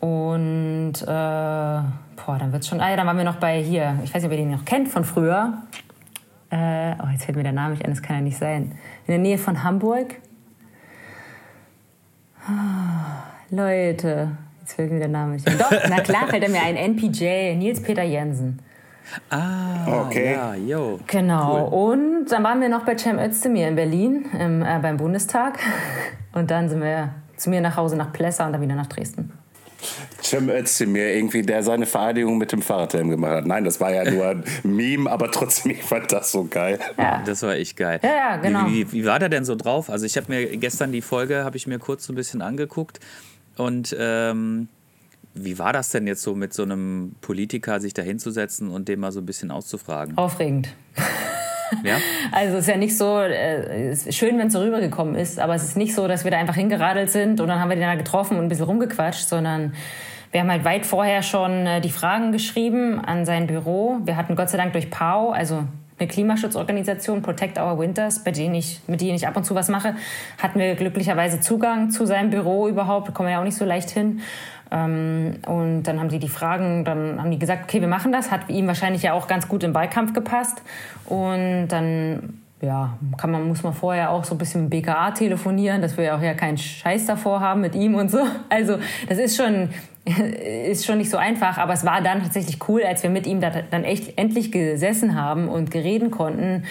[0.00, 2.80] Und äh, boah, dann wird's schon.
[2.80, 4.64] Ah ja, dann waren wir noch bei hier, ich weiß nicht, ob ihr den noch
[4.64, 5.58] kennt von früher.
[6.50, 8.72] Äh, oh, jetzt fällt mir der Name nicht ein, das kann ja nicht sein.
[9.06, 10.16] In der Nähe von Hamburg.
[12.46, 14.32] Ah, Leute,
[14.62, 15.58] jetzt fällt mir der Name nicht ein.
[15.58, 16.76] Doch, na klar fällt er mir ein.
[16.76, 18.58] NPJ, Nils Peter Jensen.
[19.28, 20.32] Ah, Okay.
[20.34, 20.98] ja, yo.
[21.06, 21.66] Genau.
[21.66, 25.58] Und dann waren wir noch bei Cem Özdemir in Berlin im, äh, beim Bundestag.
[26.32, 29.32] Und dann sind wir zu mir nach Hause nach Plessa und dann wieder nach Dresden.
[30.22, 33.46] Cem Özdemir, irgendwie, der seine Vereidigung mit dem Fahrradhelm gemacht hat.
[33.46, 36.78] Nein, das war ja nur ein Meme, aber trotzdem, ich fand das so geil.
[36.96, 37.20] Ja.
[37.26, 37.98] Das war echt geil.
[38.02, 38.66] Ja, ja, genau.
[38.68, 39.90] Wie, wie, wie war der denn so drauf?
[39.90, 43.00] Also ich habe mir gestern die Folge, habe ich mir kurz so ein bisschen angeguckt
[43.56, 44.68] und ähm,
[45.34, 49.00] wie war das denn jetzt so mit so einem Politiker, sich da hinzusetzen und den
[49.00, 50.16] mal so ein bisschen auszufragen?
[50.16, 50.68] Aufregend.
[51.84, 51.96] Ja?
[52.32, 55.38] Also es ist ja nicht so, äh, es ist schön, wenn es so rübergekommen ist,
[55.38, 57.76] aber es ist nicht so, dass wir da einfach hingeradelt sind und dann haben wir
[57.76, 59.72] den da getroffen und ein bisschen rumgequatscht, sondern
[60.32, 63.98] wir haben halt weit vorher schon äh, die Fragen geschrieben an sein Büro.
[64.04, 65.64] Wir hatten Gott sei Dank durch Pau, also
[66.02, 69.68] eine Klimaschutzorganisation, Protect Our Winters, bei denen ich, mit denen ich ab und zu was
[69.68, 69.94] mache,
[70.42, 73.64] hatten wir glücklicherweise Zugang zu seinem Büro überhaupt, da kommen wir ja auch nicht so
[73.64, 74.20] leicht hin.
[74.70, 78.30] Ähm, und dann haben sie die Fragen, dann haben die gesagt, okay, wir machen das,
[78.30, 80.62] hat ihm wahrscheinlich ja auch ganz gut im Wahlkampf gepasst.
[81.06, 85.82] Und dann ja, kann man, muss man vorher auch so ein bisschen mit BKA telefonieren,
[85.82, 88.20] dass wir ja auch ja keinen Scheiß davor haben mit ihm und so.
[88.48, 88.78] Also
[89.08, 89.70] das ist schon,
[90.70, 93.40] ist schon nicht so einfach, aber es war dann tatsächlich cool, als wir mit ihm
[93.40, 96.64] da dann echt endlich gesessen haben und gereden konnten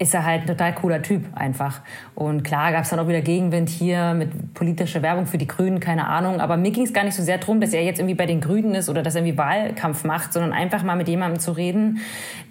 [0.00, 1.82] ist er halt ein total cooler Typ einfach.
[2.14, 5.78] Und klar gab es dann auch wieder Gegenwind hier mit politischer Werbung für die Grünen,
[5.78, 6.40] keine Ahnung.
[6.40, 8.40] Aber mir ging es gar nicht so sehr darum, dass er jetzt irgendwie bei den
[8.40, 11.98] Grünen ist oder dass er irgendwie Wahlkampf macht, sondern einfach mal mit jemandem zu reden,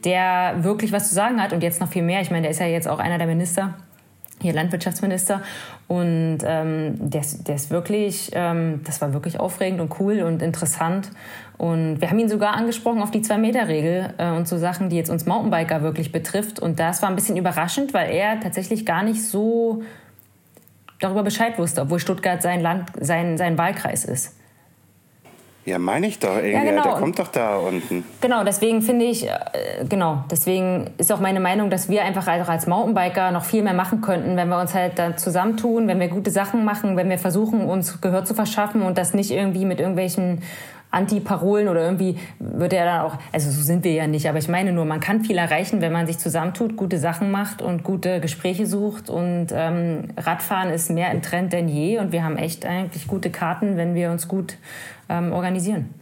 [0.06, 2.22] der wirklich was zu sagen hat und jetzt noch viel mehr.
[2.22, 3.74] Ich meine, der ist ja jetzt auch einer der Minister
[4.42, 5.42] hier Landwirtschaftsminister.
[5.88, 11.12] Und ähm, der, der ist wirklich, ähm, das war wirklich aufregend und cool und interessant.
[11.58, 15.10] Und wir haben ihn sogar angesprochen auf die Zwei-Meter-Regel äh, und so Sachen, die jetzt
[15.10, 16.60] uns Mountainbiker wirklich betrifft.
[16.60, 19.84] Und das war ein bisschen überraschend, weil er tatsächlich gar nicht so
[21.00, 24.39] darüber Bescheid wusste, obwohl Stuttgart sein Land, sein, sein Wahlkreis ist.
[25.66, 26.54] Ja, meine ich doch irgendwie.
[26.54, 26.84] Ja, genau.
[26.84, 28.04] Der kommt doch da unten.
[28.22, 29.32] Genau, deswegen finde ich, äh,
[29.88, 33.74] genau, deswegen ist auch meine Meinung, dass wir einfach auch als Mountainbiker noch viel mehr
[33.74, 37.20] machen könnten, wenn wir uns halt dann zusammentun, wenn wir gute Sachen machen, wenn wir
[37.20, 40.42] versuchen, uns Gehör zu verschaffen und das nicht irgendwie mit irgendwelchen
[40.92, 44.48] Anti-Parolen oder irgendwie wird er dann auch, also so sind wir ja nicht, aber ich
[44.48, 48.20] meine nur, man kann viel erreichen, wenn man sich zusammentut, gute Sachen macht und gute
[48.20, 52.66] Gespräche sucht und ähm, Radfahren ist mehr im Trend denn je und wir haben echt
[52.66, 54.58] eigentlich gute Karten, wenn wir uns gut
[55.10, 55.94] ähm, organisieren.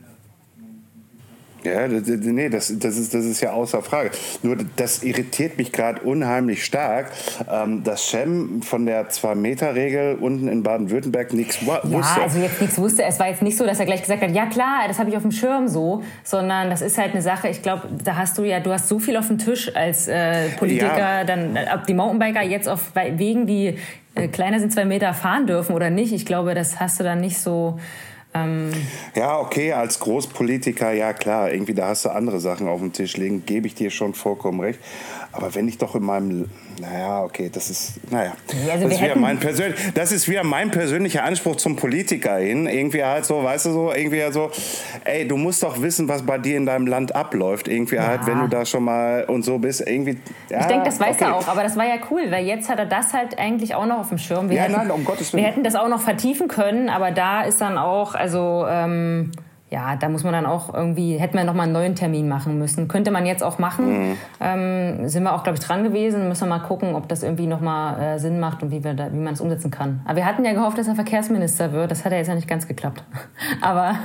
[1.64, 4.12] Ja, das, nee, das, das, ist, das ist ja außer Frage.
[4.42, 7.12] Nur das irritiert mich gerade unheimlich stark,
[7.52, 11.90] ähm, dass Cem von der Zwei-Meter-Regel unten in Baden-Württemberg nichts wusste.
[11.92, 13.04] Ja, also jetzt nichts wusste.
[13.04, 15.16] Es war jetzt nicht so, dass er gleich gesagt hat, ja klar, das habe ich
[15.18, 18.44] auf dem Schirm so, sondern das ist halt eine Sache, ich glaube, da hast du
[18.44, 21.24] ja, du hast so viel auf dem Tisch als äh, Politiker, ja.
[21.24, 23.78] dann, ob die Mountainbiker jetzt auf Wegen, die
[24.16, 27.20] äh, kleiner sind zwei Meter fahren dürfen oder nicht, ich glaube, das hast du dann
[27.20, 27.78] nicht so
[28.44, 28.72] ähm
[29.16, 33.18] ja, okay, als Großpolitiker, ja klar, irgendwie da hast du andere Sachen auf dem Tisch
[33.18, 34.80] liegen, gebe ich dir schon vollkommen recht.
[35.32, 36.46] Aber wenn ich doch in meinem,
[36.80, 38.34] naja, okay, das ist, naja,
[38.72, 42.66] also das, ist wieder mein persönlich, das ist wieder mein persönlicher Anspruch zum Politiker hin.
[42.66, 44.50] Irgendwie halt so, weißt du so, irgendwie halt so,
[45.04, 47.68] ey, du musst doch wissen, was bei dir in deinem Land abläuft.
[47.68, 48.08] Irgendwie ja.
[48.08, 50.18] halt, wenn du da schon mal und so bist, irgendwie.
[50.50, 51.26] Ja, ich denke, das weiß okay.
[51.26, 53.86] er auch, aber das war ja cool, weil jetzt hat er das halt eigentlich auch
[53.86, 54.50] noch auf dem Schirm.
[54.50, 55.44] Wir ja, hätten, nein, um Gottes Willen.
[55.44, 59.32] Wir hätten das auch noch vertiefen können, aber da ist dann auch, also, ähm,
[59.70, 62.88] ja, da muss man dann auch irgendwie, hätten wir nochmal einen neuen Termin machen müssen.
[62.88, 64.12] Könnte man jetzt auch machen.
[64.12, 64.18] Mhm.
[64.40, 66.30] Ähm, sind wir auch, glaube ich, dran gewesen.
[66.30, 69.12] Müssen wir mal gucken, ob das irgendwie nochmal äh, Sinn macht und wie, wir da,
[69.12, 70.00] wie man es umsetzen kann.
[70.06, 71.92] Aber wir hatten ja gehofft, dass er Verkehrsminister wird.
[71.92, 73.04] Das hat ja jetzt ja nicht ganz geklappt.
[73.62, 73.96] Aber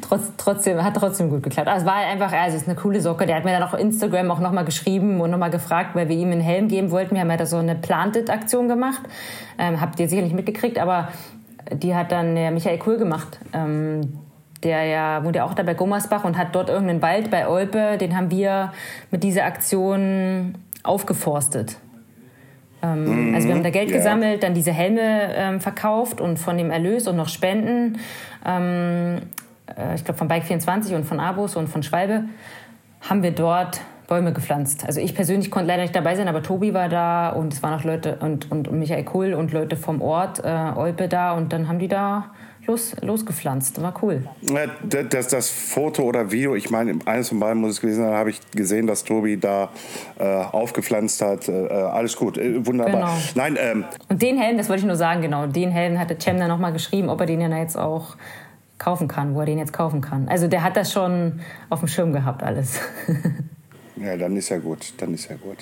[0.00, 1.68] trotz, trotzdem, hat trotzdem gut geklappt.
[1.68, 3.26] Aber es war einfach, also es ist eine coole Socke.
[3.26, 6.32] Der hat mir dann auf Instagram auch nochmal geschrieben und nochmal gefragt, weil wir ihm
[6.32, 7.14] einen Helm geben wollten.
[7.14, 9.02] Wir haben ja da so eine Planted-Aktion gemacht.
[9.58, 11.08] Ähm, habt ihr sicher nicht mitgekriegt, aber
[11.70, 13.38] die hat dann der Michael Kuhl gemacht.
[13.52, 14.00] Ähm,
[14.62, 17.96] der ja wohnt ja auch da bei Gummersbach und hat dort irgendeinen Wald bei Olpe,
[17.98, 18.72] den haben wir
[19.10, 21.76] mit dieser Aktion aufgeforstet.
[22.82, 23.96] Ähm, mhm, also wir haben da Geld ja.
[23.96, 27.98] gesammelt, dann diese Helme ähm, verkauft und von dem Erlös und noch Spenden,
[28.46, 29.18] ähm,
[29.76, 32.24] äh, ich glaube von Bike24 und von Abus und von Schwalbe,
[33.02, 34.84] haben wir dort Bäume gepflanzt.
[34.86, 37.78] Also ich persönlich konnte leider nicht dabei sein, aber Tobi war da und es waren
[37.78, 41.52] auch Leute und, und, und Michael Kohl und Leute vom Ort äh, Olpe da und
[41.52, 42.30] dann haben die da
[42.70, 43.80] los, losgepflanzt.
[43.82, 44.24] War cool.
[44.84, 48.30] Das, das Foto oder Video, ich meine, eines von beiden muss es gewesen sein, habe
[48.30, 49.70] ich gesehen, dass Tobi da
[50.18, 51.48] äh, aufgepflanzt hat.
[51.48, 52.92] Äh, alles gut, äh, wunderbar.
[52.92, 53.12] Genau.
[53.34, 56.38] Nein, ähm, Und den Helm, das wollte ich nur sagen, genau, den Helm hatte Cem
[56.38, 58.16] dann nochmal geschrieben, ob er den ja jetzt auch
[58.78, 60.28] kaufen kann, wo er den jetzt kaufen kann.
[60.28, 62.80] Also der hat das schon auf dem Schirm gehabt, alles.
[63.96, 65.58] ja, dann ist ja gut, dann ist ja gut.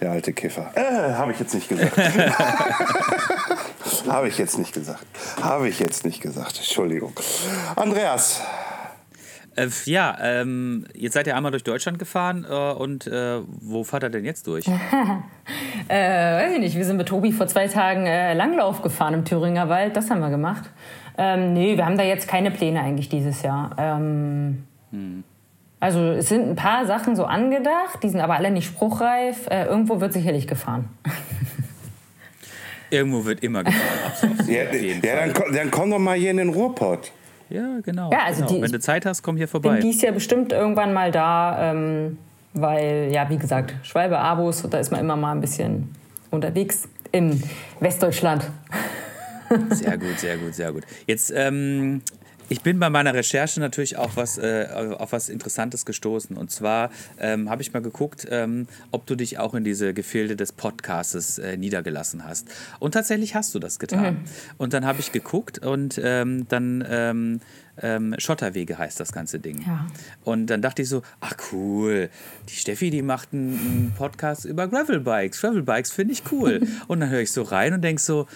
[0.00, 0.70] Der alte Kiffer.
[0.74, 1.96] Äh, habe ich jetzt nicht gesagt.
[4.08, 5.04] habe ich jetzt nicht gesagt.
[5.42, 6.56] Habe ich jetzt nicht gesagt.
[6.56, 7.12] Entschuldigung.
[7.76, 8.40] Andreas.
[9.56, 14.04] Äh, ja, ähm, jetzt seid ihr einmal durch Deutschland gefahren äh, und äh, wo fahrt
[14.04, 14.66] ihr denn jetzt durch?
[15.88, 16.76] Äh, weiß ich nicht.
[16.76, 19.96] Wir sind mit Tobi vor zwei Tagen äh, Langlauf gefahren im Thüringer Wald.
[19.96, 20.70] Das haben wir gemacht.
[21.18, 23.74] Ähm, nee, wir haben da jetzt keine Pläne eigentlich dieses Jahr.
[23.76, 25.24] Ähm, hm.
[25.80, 29.46] Also es sind ein paar Sachen so angedacht, die sind aber alle nicht spruchreif.
[29.48, 30.90] Äh, irgendwo wird sicherlich gefahren.
[32.90, 34.36] Irgendwo wird immer gefahren.
[34.48, 37.12] ja, ja dann, dann komm doch mal hier in den Ruhrpott.
[37.48, 38.10] Ja, genau.
[38.10, 38.54] Ja, also genau.
[38.54, 39.74] Die, Wenn du Zeit hast, komm hier vorbei.
[39.74, 42.18] Bin dies Jahr bestimmt irgendwann mal da, ähm,
[42.52, 45.94] weil, ja, wie gesagt, Schwalbe, Abos, da ist man immer mal ein bisschen
[46.30, 47.42] unterwegs im
[47.78, 48.50] Westdeutschland.
[49.70, 50.84] Sehr gut, sehr gut, sehr gut.
[51.06, 52.02] Jetzt ähm,
[52.50, 54.66] Ich bin bei meiner Recherche natürlich auch was, äh,
[54.98, 56.36] auf was Interessantes gestoßen.
[56.36, 56.90] Und zwar
[57.20, 61.38] ähm, habe ich mal geguckt, ähm, ob du dich auch in diese Gefilde des Podcasts
[61.38, 62.48] äh, niedergelassen hast.
[62.80, 64.14] Und tatsächlich hast du das getan.
[64.14, 64.24] Mhm.
[64.58, 67.40] Und dann habe ich geguckt und ähm, dann ähm,
[67.82, 69.62] ähm, Schotterwege heißt das ganze Ding.
[69.66, 69.86] Ja.
[70.24, 72.10] Und dann dachte ich so, ach cool,
[72.48, 75.40] die Steffi, die macht einen, Podcast über Gravelbikes.
[75.40, 76.66] Gravelbikes finde ich cool.
[76.88, 78.26] und dann höre ich so rein und denke so,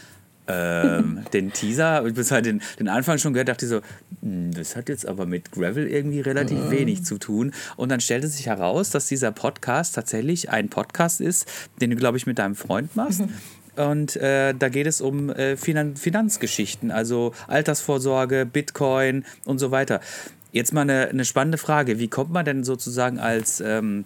[0.47, 3.81] ähm, den Teaser, bis halt den, den Anfang schon gehört, dachte ich so,
[4.21, 6.71] hm, das hat jetzt aber mit Gravel irgendwie relativ mhm.
[6.71, 7.53] wenig zu tun.
[7.77, 11.47] Und dann stellte sich heraus, dass dieser Podcast tatsächlich ein Podcast ist,
[11.81, 13.21] den du, glaube ich, mit deinem Freund machst.
[13.21, 13.31] Mhm.
[13.77, 20.01] Und äh, da geht es um äh, Finan Finanzgeschichten, also Altersvorsorge, Bitcoin und so weiter.
[20.53, 21.99] Jetzt mal eine, eine spannende Frage.
[21.99, 24.05] Wie kommt man denn sozusagen als ähm,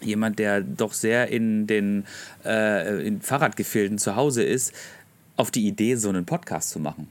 [0.00, 2.04] jemand, der doch sehr in den
[2.44, 4.72] äh, in Fahrradgefilden zu Hause ist,
[5.38, 7.08] auf die Idee, so einen Podcast zu machen?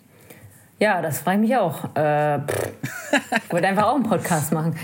[0.80, 1.96] Ja, das freue ich mich auch.
[1.96, 4.76] Äh, ich wollte einfach auch einen Podcast machen.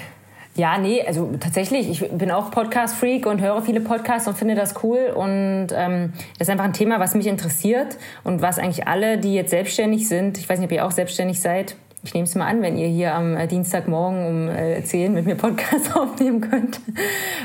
[0.56, 4.84] Ja, nee, also tatsächlich, ich bin auch Podcast-Freak und höre viele Podcasts und finde das
[4.84, 5.12] cool.
[5.16, 9.34] Und ähm, das ist einfach ein Thema, was mich interessiert und was eigentlich alle, die
[9.34, 12.48] jetzt selbstständig sind, ich weiß nicht, ob ihr auch selbstständig seid, ich nehme es mal
[12.48, 16.82] an, wenn ihr hier am äh, Dienstagmorgen um äh, 10 mit mir Podcast aufnehmen könnt.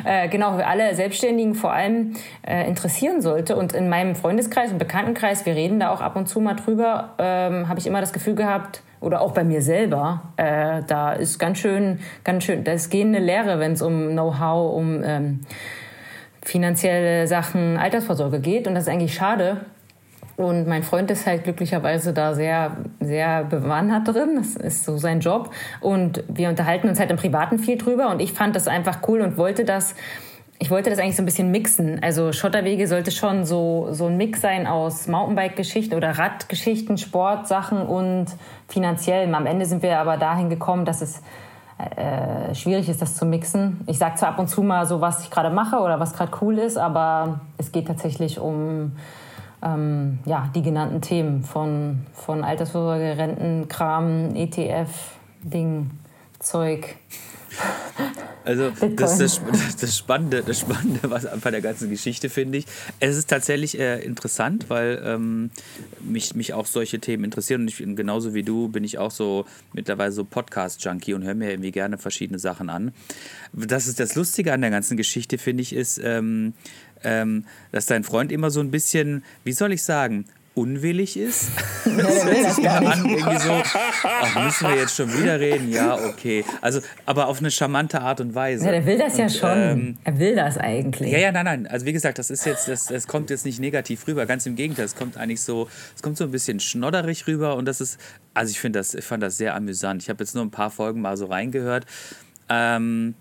[0.05, 2.15] Äh, genau, für alle Selbstständigen vor allem
[2.47, 3.57] äh, interessieren sollte.
[3.57, 7.15] Und in meinem Freundeskreis und Bekanntenkreis, wir reden da auch ab und zu mal drüber,
[7.19, 11.39] ähm, habe ich immer das Gefühl gehabt, oder auch bei mir selber, äh, da ist
[11.39, 15.41] ganz schön, ganz schön, da ist gehende Lehre, wenn es um Know-how, um ähm,
[16.43, 18.67] finanzielle Sachen, Altersvorsorge geht.
[18.67, 19.59] Und das ist eigentlich schade,
[20.39, 24.37] und mein Freund ist halt glücklicherweise da sehr, sehr bewandert drin.
[24.37, 25.51] Das ist so sein Job.
[25.81, 28.09] Und wir unterhalten uns halt im Privaten viel drüber.
[28.11, 29.97] Und ich fand das einfach cool und wollte das,
[30.61, 32.01] ich wollte das eigentlich so ein bisschen mixen.
[32.05, 38.27] Also Schotterwege sollte schon so, so ein Mix sein aus Mountainbike-Geschichten oder Radgeschichten, Sportsachen und
[38.69, 39.35] finanziell.
[39.35, 41.21] Am Ende sind wir aber dahin gekommen, dass es
[41.97, 43.81] äh, schwierig ist, das zu mixen.
[43.89, 46.31] Ich sage zwar ab und zu mal so, was ich gerade mache oder was gerade
[46.43, 48.93] cool ist, aber es geht tatsächlich um
[49.63, 54.89] ähm, ja, die genannten Themen von, von Altersvorsorge, Rentenkram, ETF,
[55.43, 55.91] Ding,
[56.39, 56.97] Zeug.
[58.45, 59.41] Also das, das,
[59.81, 62.67] das, Spannende, das Spannende was bei der ganzen Geschichte finde ich.
[63.01, 65.51] Es ist tatsächlich äh, interessant, weil ähm,
[66.01, 69.45] mich, mich auch solche Themen interessieren und ich, genauso wie du bin ich auch so
[69.73, 72.93] mittlerweile so Podcast-Junkie und höre mir irgendwie gerne verschiedene Sachen an.
[73.53, 76.55] Das ist das Lustige an der ganzen Geschichte, finde ich, ist, ähm,
[77.05, 80.25] ähm, dass dein Freund immer so ein bisschen, wie soll ich sagen,
[80.59, 81.51] unwillig ist.
[81.89, 83.63] Das hört sich immer an, irgendwie so,
[84.03, 85.73] ach, müssen wir jetzt schon wieder reden?
[85.73, 86.45] Ja, okay.
[86.61, 88.67] Also, aber auf eine charmante Art und Weise.
[88.67, 89.59] Ja, der will das und, ja schon.
[89.59, 91.11] Ähm, er will das eigentlich.
[91.11, 91.67] Ja, ja, nein, nein.
[91.67, 94.27] Also wie gesagt, das ist jetzt, das, das kommt jetzt nicht negativ rüber.
[94.27, 97.65] Ganz im Gegenteil, es kommt eigentlich so, es kommt so ein bisschen schnodderig rüber und
[97.65, 97.99] das ist,
[98.35, 100.03] also ich finde das, ich fand das sehr amüsant.
[100.03, 101.87] Ich habe jetzt nur ein paar Folgen mal so reingehört.
[102.51, 103.15] Ähm,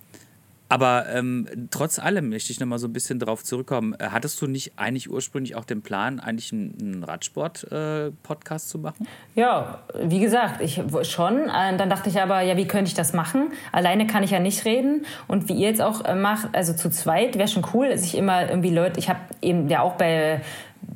[0.69, 3.93] aber ähm, trotz allem möchte ich nochmal so ein bisschen drauf zurückkommen.
[3.93, 9.07] Äh, hattest du nicht eigentlich ursprünglich auch den Plan, eigentlich einen, Radsport-Podcast äh, zu machen?
[9.35, 11.49] Ja, wie gesagt, ich schon.
[11.49, 13.51] Äh, dann dachte ich aber, ja, wie könnte ich das machen?
[13.71, 15.05] Alleine kann ich ja nicht reden.
[15.27, 18.17] Und wie ihr jetzt auch äh, macht, also zu zweit, wäre schon cool, dass ich
[18.17, 20.41] immer irgendwie Leute, ich habe eben ja auch bei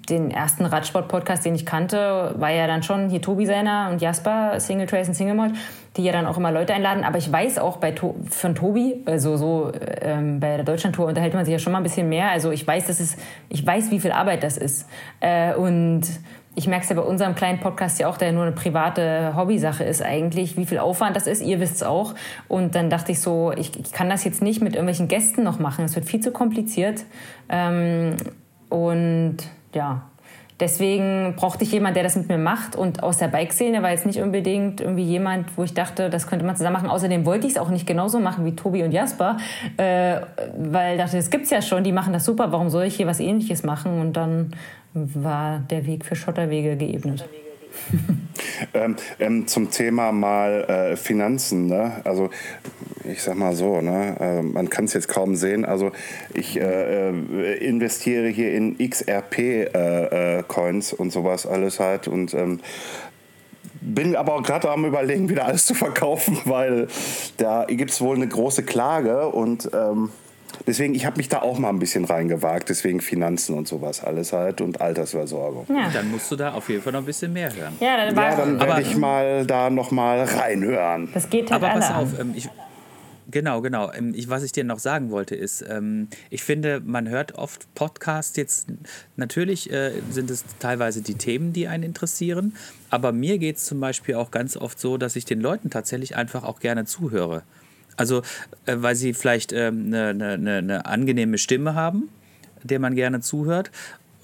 [0.10, 4.60] den ersten Radsport-Podcast, den ich kannte, war ja dann schon hier Tobi Seiner und Jasper,
[4.60, 5.52] Single Trace und Single Mod,
[5.96, 7.04] die ja dann auch immer Leute einladen.
[7.04, 9.72] Aber ich weiß auch bei to von Tobi, also so
[10.02, 12.30] ähm, bei der Deutschlandtour unterhält man sich ja schon mal ein bisschen mehr.
[12.30, 13.16] Also ich weiß, dass es,
[13.50, 14.88] ich weiß, wie viel Arbeit das ist.
[15.20, 16.04] Äh, und
[16.56, 19.84] ich merke es ja bei unserem kleinen Podcast ja auch, der nur eine private Hobbysache
[19.84, 21.42] ist eigentlich, wie viel Aufwand das ist.
[21.42, 22.14] Ihr wisst es auch.
[22.50, 25.60] Und dann dachte ich so, ich, ich, kann das jetzt nicht mit irgendwelchen Gästen noch
[25.60, 25.86] machen.
[25.86, 27.06] Es wird viel zu kompliziert.
[27.48, 28.18] Ähm,
[28.70, 29.38] und
[29.74, 30.04] ja,
[30.60, 32.76] deswegen brauchte ich jemanden, der das mit mir macht.
[32.76, 36.46] Und aus der Bike-Szene war jetzt nicht unbedingt irgendwie jemand, wo ich dachte, das könnte
[36.46, 36.90] man zusammen machen.
[36.90, 39.38] Außerdem wollte ich es auch nicht genauso machen wie Tobi und Jasper,
[39.78, 40.22] äh,
[40.58, 42.96] weil ich dachte, das gibt es ja schon, die machen das super, warum soll ich
[42.96, 44.00] hier was ähnliches machen?
[44.00, 44.52] Und dann
[44.94, 47.28] war der Weg für Schotterwege geebnet.
[48.74, 51.68] ähm, ähm, zum Thema mal äh, Finanzen.
[51.68, 52.02] Ne?
[52.04, 52.30] Also
[53.04, 54.16] ich sag mal so, ne?
[54.20, 55.66] Äh, man kann es jetzt kaum sehen.
[55.66, 55.92] Also
[56.34, 62.60] ich äh, äh investiere hier in XRP-Coins äh, äh, und sowas alles halt und ähm,
[63.82, 66.88] bin aber gerade am überlegen, wieder alles zu verkaufen, weil
[67.38, 70.10] da gibt es wohl eine große Klage und ähm,
[70.68, 74.34] deswegen, ich habe mich da auch mal ein bisschen reingewagt, deswegen Finanzen und sowas alles
[74.34, 75.66] halt und Altersversorgung.
[75.70, 75.90] Ja.
[75.94, 77.76] Dann musst du da auf jeden Fall noch ein bisschen mehr hören.
[77.80, 81.10] Ja, dann, ja, dann werde ich mal da noch mal reinhören.
[81.14, 82.50] Das geht halt Aber pass auf, ähm, ich,
[83.32, 83.92] Genau, genau.
[83.94, 87.74] Ähm, ich, was ich dir noch sagen wollte, ist, ähm, ich finde, man hört oft
[87.76, 88.68] Podcasts jetzt,
[89.16, 92.56] natürlich äh, sind es teilweise die Themen, die einen interessieren,
[92.90, 96.16] aber mir geht es zum Beispiel auch ganz oft so, dass ich den Leuten tatsächlich
[96.16, 97.44] einfach auch gerne zuhöre.
[98.02, 98.24] Also,
[98.66, 102.10] äh, weil sie vielleicht eine ähm, ne, ne, ne, ne angenehme Stimme haben,
[102.64, 103.70] der man gerne zuhört.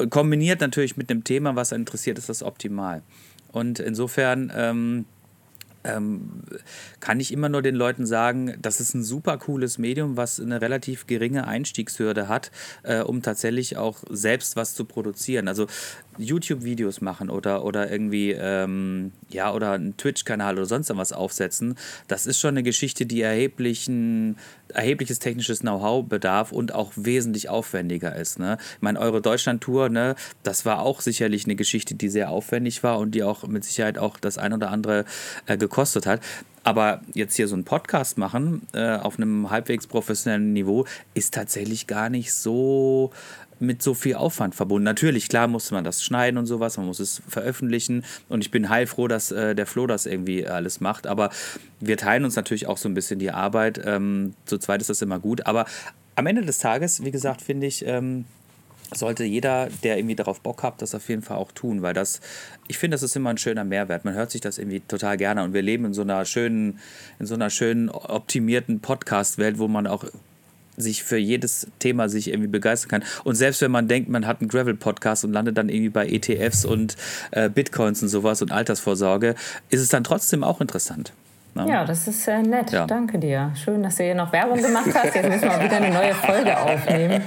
[0.09, 3.03] Kombiniert natürlich mit einem Thema, was interessiert, ist das optimal.
[3.51, 5.05] Und insofern ähm,
[5.83, 6.43] ähm,
[6.99, 10.59] kann ich immer nur den Leuten sagen, das ist ein super cooles Medium, was eine
[10.59, 12.51] relativ geringe Einstiegshürde hat,
[12.81, 15.47] äh, um tatsächlich auch selbst was zu produzieren.
[15.47, 15.67] Also
[16.17, 21.75] YouTube-Videos machen oder, oder irgendwie, ähm, ja, oder einen Twitch-Kanal oder sonst was aufsetzen,
[22.07, 24.37] das ist schon eine Geschichte, die erheblichen,
[24.69, 28.39] erhebliches technisches Know-how bedarf und auch wesentlich aufwendiger ist.
[28.39, 28.57] Ne?
[28.75, 32.99] Ich meine, eure Deutschland-Tour, ne, das war auch sicherlich eine Geschichte, die sehr aufwendig war
[32.99, 35.05] und die auch mit Sicherheit auch das ein oder andere
[35.45, 36.21] äh, gekostet hat.
[36.67, 41.87] Aber jetzt hier so einen Podcast machen äh, auf einem halbwegs professionellen Niveau ist tatsächlich
[41.87, 43.11] gar nicht so
[43.59, 44.83] mit so viel Aufwand verbunden.
[44.83, 48.69] Natürlich, klar musste man das schneiden und sowas, man muss es veröffentlichen und ich bin
[48.69, 51.29] heilfroh, dass äh, der Flo das irgendwie alles macht, aber
[51.79, 53.81] wir teilen uns natürlich auch so ein bisschen die Arbeit.
[53.83, 55.65] Ähm, zu zweit ist das immer gut, aber
[56.15, 58.25] am Ende des Tages, wie gesagt, finde ich, ähm,
[58.95, 62.21] sollte jeder, der irgendwie darauf Bock hat, das auf jeden Fall auch tun, weil das,
[62.67, 64.05] ich finde, das ist immer ein schöner Mehrwert.
[64.05, 66.79] Man hört sich das irgendwie total gerne und wir leben in so einer schönen,
[67.19, 70.05] in so einer schönen optimierten Podcast-Welt, wo man auch
[70.77, 73.03] sich für jedes Thema sich irgendwie begeistern kann.
[73.23, 76.65] Und selbst wenn man denkt, man hat einen Gravel-Podcast und landet dann irgendwie bei ETFs
[76.65, 76.95] und
[77.31, 79.35] äh, Bitcoins und sowas und Altersvorsorge,
[79.69, 81.13] ist es dann trotzdem auch interessant.
[81.55, 81.71] Ne?
[81.71, 82.71] Ja, das ist äh, nett.
[82.71, 82.85] Ja.
[82.85, 83.51] Danke dir.
[83.55, 85.15] Schön, dass du hier noch Werbung gemacht hast.
[85.15, 87.21] Jetzt müssen wir wieder eine neue Folge aufnehmen.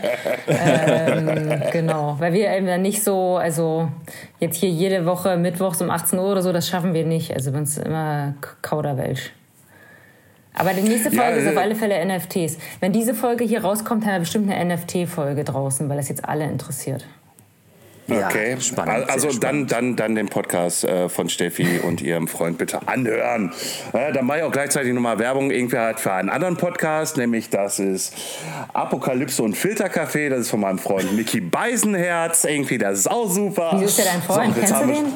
[0.47, 3.91] Ähm, genau, weil wir eben dann nicht so, also
[4.39, 7.35] jetzt hier jede Woche mittwochs um 18 Uhr oder so, das schaffen wir nicht.
[7.35, 9.33] Also wenn es immer Kauderwelsch.
[10.55, 12.59] Aber die nächste Folge ja, ist auf alle Fälle NFTs.
[12.81, 16.45] Wenn diese Folge hier rauskommt, haben wir bestimmt eine NFT-Folge draußen, weil das jetzt alle
[16.45, 17.07] interessiert.
[18.11, 19.09] Okay, ja, spannend.
[19.09, 23.53] Also dann, dann, dann den Podcast äh, von Steffi und ihrem Freund bitte anhören.
[23.93, 27.51] Äh, dann mache ich auch gleichzeitig nochmal Werbung irgendwie halt für einen anderen Podcast, nämlich
[27.51, 28.15] das ist
[28.73, 30.29] Apokalypse und Filterkaffee.
[30.29, 32.45] Das ist von meinem Freund Mickey Beisenherz.
[32.45, 33.77] Irgendwie, das ist auch super.
[33.79, 34.55] Wie ist der dein Freund?
[34.55, 35.13] So, Kennst du den?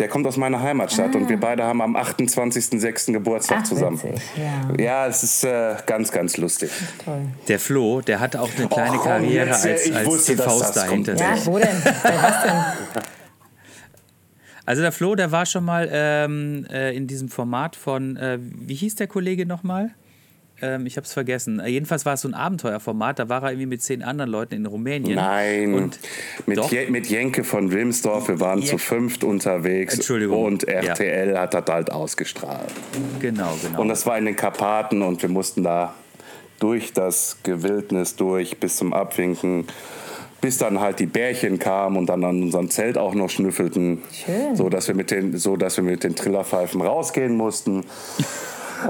[0.00, 1.18] Der kommt aus meiner Heimatstadt ah.
[1.18, 1.40] und wir ah.
[1.40, 3.12] beide haben am 28.06.
[3.12, 4.00] Geburtstag Ach, zusammen.
[4.36, 4.82] Ja.
[4.82, 6.70] ja, es ist äh, ganz, ganz lustig.
[7.04, 7.26] Toll.
[7.48, 11.26] Der Flo, der hatte auch eine kleine oh, Karriere jetzt, als, als TV-Star hinter sich.
[11.26, 11.84] Ja, wo denn?
[11.84, 13.02] Was denn?
[14.66, 18.76] Also der Flo, der war schon mal ähm, äh, in diesem Format von, äh, wie
[18.76, 19.90] hieß der Kollege nochmal?
[20.62, 21.60] Ähm, ich habe es vergessen.
[21.60, 23.18] Äh, jedenfalls war es so ein Abenteuerformat.
[23.18, 25.16] Da war er irgendwie mit zehn anderen Leuten in Rumänien.
[25.16, 25.98] Nein, und
[26.46, 28.28] mit, Je mit Jenke von Wilmsdorf.
[28.28, 29.94] Wir waren Je zu fünft unterwegs.
[29.94, 30.44] Entschuldigung.
[30.44, 31.40] Und RTL ja.
[31.40, 32.72] hat das halt ausgestrahlt.
[33.20, 33.80] Genau, genau.
[33.80, 35.94] Und das war in den Karpaten und wir mussten da
[36.58, 39.66] durch das Gewildnis durch bis zum Abwinken
[40.40, 44.56] bis dann halt die Bärchen kamen und dann an unserem Zelt auch noch schnüffelten, Schön.
[44.56, 47.84] so dass wir mit den so dass wir mit den Trillerpfeifen rausgehen mussten.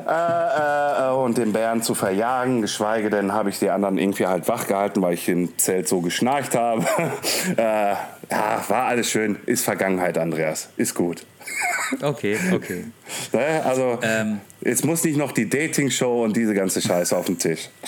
[0.07, 2.63] Äh, äh, und den Bären zu verjagen.
[2.63, 6.01] Geschweige denn habe ich die anderen irgendwie halt wach gehalten, weil ich im Zelt so
[6.01, 6.85] geschnarcht habe.
[7.57, 7.95] äh,
[8.31, 9.37] ja, war alles schön.
[9.47, 10.69] Ist Vergangenheit, Andreas.
[10.77, 11.27] Ist gut.
[12.03, 12.85] Okay, okay.
[13.33, 17.39] Ne, also, ähm, jetzt muss nicht noch die Dating-Show und diese ganze Scheiße auf den
[17.39, 17.69] Tisch.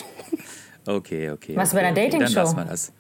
[0.85, 1.55] Okay, okay.
[1.55, 2.25] Was okay, bei der Dating-Show?
[2.25, 2.93] Okay, dann lassen wir das.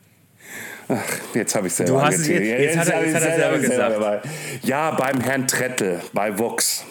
[0.88, 3.22] Ach, jetzt habe ich selber du hast es jetzt, jetzt, jetzt, hat er, jetzt hat
[3.24, 3.90] er selber gesagt.
[3.90, 4.22] Selber
[4.62, 6.84] ja, beim Herrn Trettel, bei Vox.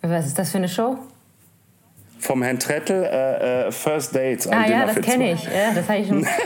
[0.00, 0.98] Was ist das für eine Show?
[2.24, 4.48] Vom Herrn Trettel äh, äh, First Dates.
[4.48, 5.44] Ah ja, das kenne ich.
[5.44, 6.26] Ja, das ich schon.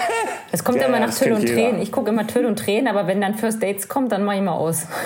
[0.51, 1.83] Es kommt ja, immer nach Tüll und Tränen.
[1.83, 4.43] Ich gucke immer Tüll und Tränen, aber wenn dann First Dates kommt, dann mache ich
[4.43, 4.87] mal aus.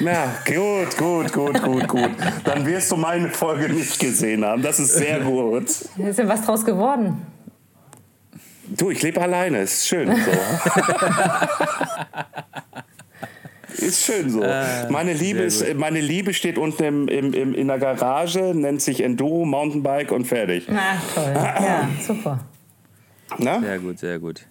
[0.00, 2.10] Ja, gut, gut, gut, gut, gut.
[2.44, 4.60] Dann wirst du meine Folge nicht gesehen haben.
[4.60, 5.64] Das ist sehr gut.
[5.68, 7.24] Ist denn was draus geworden?
[8.66, 9.58] Du, ich lebe alleine.
[9.60, 10.30] Ist schön so.
[13.78, 14.42] Ist schön so.
[14.42, 18.82] Äh, meine, Liebe ist, meine Liebe steht unten im, im, im, in der Garage, nennt
[18.82, 20.66] sich Enduro, Mountainbike und fertig.
[20.68, 21.32] Na, toll.
[21.34, 22.40] Ja, super.
[23.38, 23.60] Na?
[23.60, 24.42] Sehr gut, sehr gut.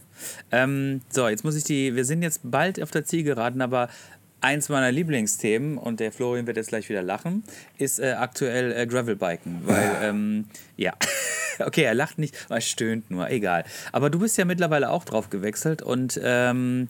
[0.52, 1.96] Ähm, so, jetzt muss ich die.
[1.96, 3.90] Wir sind jetzt bald auf der Zielgeraden, aber
[4.42, 7.44] eins meiner Lieblingsthemen, und der Florian wird jetzt gleich wieder lachen,
[7.78, 9.62] ist äh, aktuell äh, Gravelbiken.
[9.66, 10.46] Weil, ähm,
[10.78, 10.94] ja.
[11.60, 13.64] okay, er lacht nicht, er stöhnt nur, egal.
[13.92, 16.90] Aber du bist ja mittlerweile auch drauf gewechselt und ähm,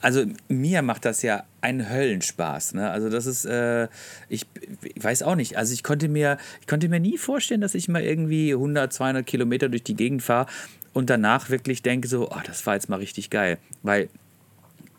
[0.00, 2.74] also mir macht das ja einen Höllenspaß.
[2.74, 2.90] Ne?
[2.90, 3.88] Also das ist, äh,
[4.28, 4.46] ich,
[4.82, 5.56] ich, weiß auch nicht.
[5.56, 9.26] Also ich konnte mir, ich konnte mir nie vorstellen, dass ich mal irgendwie 100, 200
[9.26, 10.46] Kilometer durch die Gegend fahre
[10.92, 14.08] und danach wirklich denke so, oh, das war jetzt mal richtig geil, weil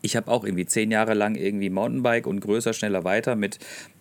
[0.02, 3.58] ich habe auch irgendwie zehn Jahre lang irgendwie Mountainbike und größer, schneller, weiter mit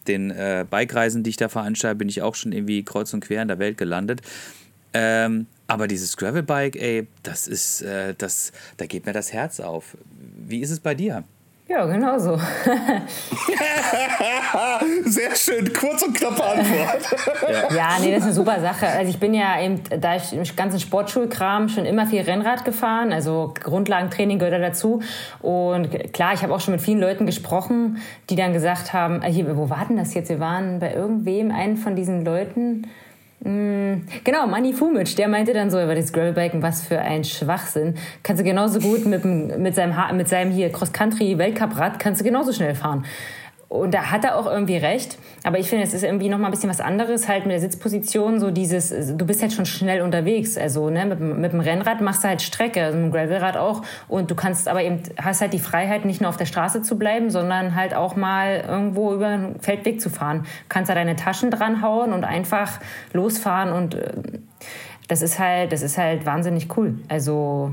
[0.07, 3.43] den äh, Bikereisen, die ich da veranstalte, bin ich auch schon irgendwie kreuz und quer
[3.43, 4.21] in der Welt gelandet.
[4.93, 9.95] Ähm, aber dieses Gravelbike, ey, das ist, äh, das, da geht mir das Herz auf.
[10.47, 11.23] Wie ist es bei dir?
[11.71, 12.37] Ja, genau so.
[15.05, 16.99] Sehr schön, kurz und knappe Antwort.
[17.73, 17.97] ja.
[18.01, 18.87] nee, das ist eine super Sache.
[18.87, 23.13] Also ich bin ja eben, da ich im ganzen Sportschulkram schon immer viel Rennrad gefahren,
[23.13, 25.01] also Grundlagentraining gehört da dazu.
[25.39, 29.31] Und klar, ich habe auch schon mit vielen Leuten gesprochen, die dann gesagt haben, äh,
[29.31, 30.27] hier, wo war denn das jetzt?
[30.27, 32.85] Wir waren bei irgendwem, einen von diesen Leuten,
[33.43, 37.95] genau, Manny Fumic, der meinte dann so über das Gravelbiken, was für ein Schwachsinn.
[38.21, 42.75] Kannst du genauso gut mit, mit seinem, mit seinem hier Cross-Country-Weltcup-Rad, kannst du genauso schnell
[42.75, 43.05] fahren.
[43.71, 45.17] Und da hat er auch irgendwie recht.
[45.45, 47.61] Aber ich finde, es ist irgendwie noch mal ein bisschen was anderes, halt mit der
[47.61, 50.57] Sitzposition, so dieses, du bist halt schon schnell unterwegs.
[50.57, 53.83] Also, ne, mit, mit dem Rennrad machst du halt Strecke, also mit dem Gravelrad auch.
[54.09, 56.97] Und du kannst aber eben, hast halt die Freiheit, nicht nur auf der Straße zu
[56.97, 60.45] bleiben, sondern halt auch mal irgendwo über einen Feldweg zu fahren.
[60.67, 62.81] Kannst da deine Taschen dranhauen und einfach
[63.13, 64.11] losfahren und äh,
[65.07, 66.95] das ist halt, das ist halt wahnsinnig cool.
[67.07, 67.71] Also,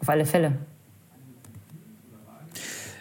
[0.00, 0.52] auf alle Fälle.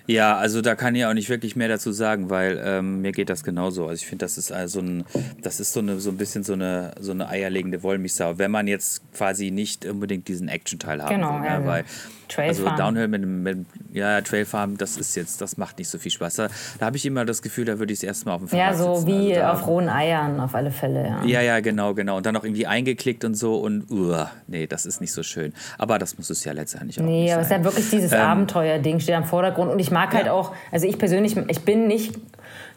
[0.07, 3.29] Ja, also da kann ich auch nicht wirklich mehr dazu sagen, weil ähm, mir geht
[3.29, 3.87] das genauso.
[3.87, 5.05] Also ich finde, das ist also ein,
[5.41, 8.67] das ist so eine so ein bisschen so eine so eine eierlegende Wollmilchsau, wenn man
[8.67, 11.47] jetzt quasi nicht unbedingt diesen Action-Teil haben genau, will, ne?
[11.47, 11.85] ja, weil
[12.27, 12.67] Trailfarm.
[12.67, 13.57] also Downhill mit, mit
[13.93, 16.35] ja Trailfarm, das ist jetzt, das macht nicht so viel Spaß.
[16.35, 16.47] Da,
[16.79, 18.73] da habe ich immer das Gefühl, da würde ich es erstmal auf dem Fahrrad Ja,
[18.75, 19.07] so sitzen.
[19.07, 21.03] wie also auf rohen Eiern auf alle Fälle.
[21.05, 22.17] Ja, ja, ja, genau, genau.
[22.17, 25.53] Und dann noch irgendwie eingeklickt und so und uh, nee, das ist nicht so schön.
[25.77, 28.11] Aber das muss es ja letztendlich auch Nee, nicht aber es ist ja wirklich dieses
[28.11, 29.71] Ähm, Abenteuer-Ding steht am Vordergrund.
[29.71, 30.33] Und ich mag halt Ja.
[30.33, 32.15] auch, also ich persönlich, ich bin nicht,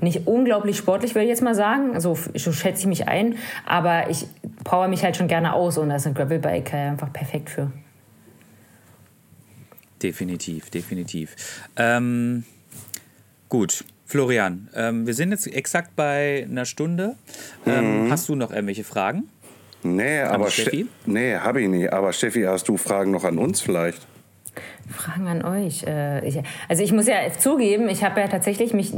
[0.00, 1.94] nicht unglaublich sportlich, will ich jetzt mal sagen.
[1.94, 3.36] Also so schätze ich mich ein.
[3.66, 4.26] Aber ich
[4.64, 7.70] power mich halt schon gerne aus und da ist ein Gravelbike halt einfach perfekt für.
[10.02, 11.34] Definitiv, definitiv.
[11.76, 12.44] Ähm,
[13.48, 17.16] gut, Florian, ähm, wir sind jetzt exakt bei einer Stunde.
[17.66, 18.10] Ähm, Mhm.
[18.10, 19.28] Hast du noch irgendwelche Fragen?
[19.82, 20.86] Nee, aber Steffi?
[21.02, 21.92] Ste nee, hab ich nicht.
[21.92, 24.06] Aber Steffi, hast du Fragen noch an uns vielleicht?
[24.88, 25.84] Fragen an euch.
[25.84, 28.92] Äh, also ich muss ja zugeben, ich habe ja tatsächlich mich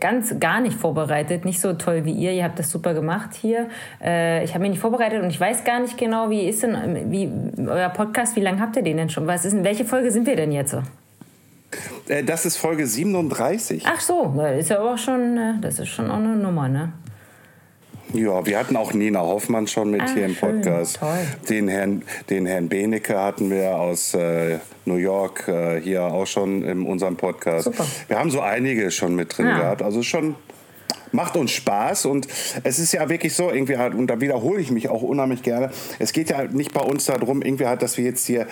[0.00, 1.44] ganz gar nicht vorbereitet.
[1.44, 2.32] Nicht so toll wie ihr.
[2.32, 3.68] Ihr habt das super gemacht hier.
[4.02, 7.10] Äh, ich habe mich nicht vorbereitet und ich weiß gar nicht genau, wie ist denn
[7.10, 7.30] wie,
[7.66, 9.26] euer Podcast, wie lange habt ihr den denn schon?
[9.26, 10.76] Was ist denn, welche Folge sind wir denn jetzt?
[12.08, 13.84] Äh, das ist Folge 37.
[13.86, 16.92] Ach so, das ist ja auch schon, das ist schon auch eine Nummer, ne?
[18.12, 20.96] Ja, wir hatten auch Nina Hoffmann schon mit Ah, hier im schön, Podcast.
[20.98, 21.18] toll.
[21.48, 26.62] Den Herrn, den Herrn Benecke hatten wir aus äh, New York äh, hier auch schon
[26.64, 27.64] in unserem Podcast.
[27.64, 27.86] Super.
[28.08, 29.58] Wir haben so einige schon mit drin Ja.
[29.58, 29.82] gehabt.
[29.82, 30.34] Also schon
[31.12, 32.26] macht uns Spaß und
[32.64, 35.70] es ist ja wirklich so, irgendwie halt, und da wiederhole ich mich auch unheimlich gerne,
[35.98, 38.46] es geht ja nicht bei uns darum, irgendwie halt, dass wir jetzt hier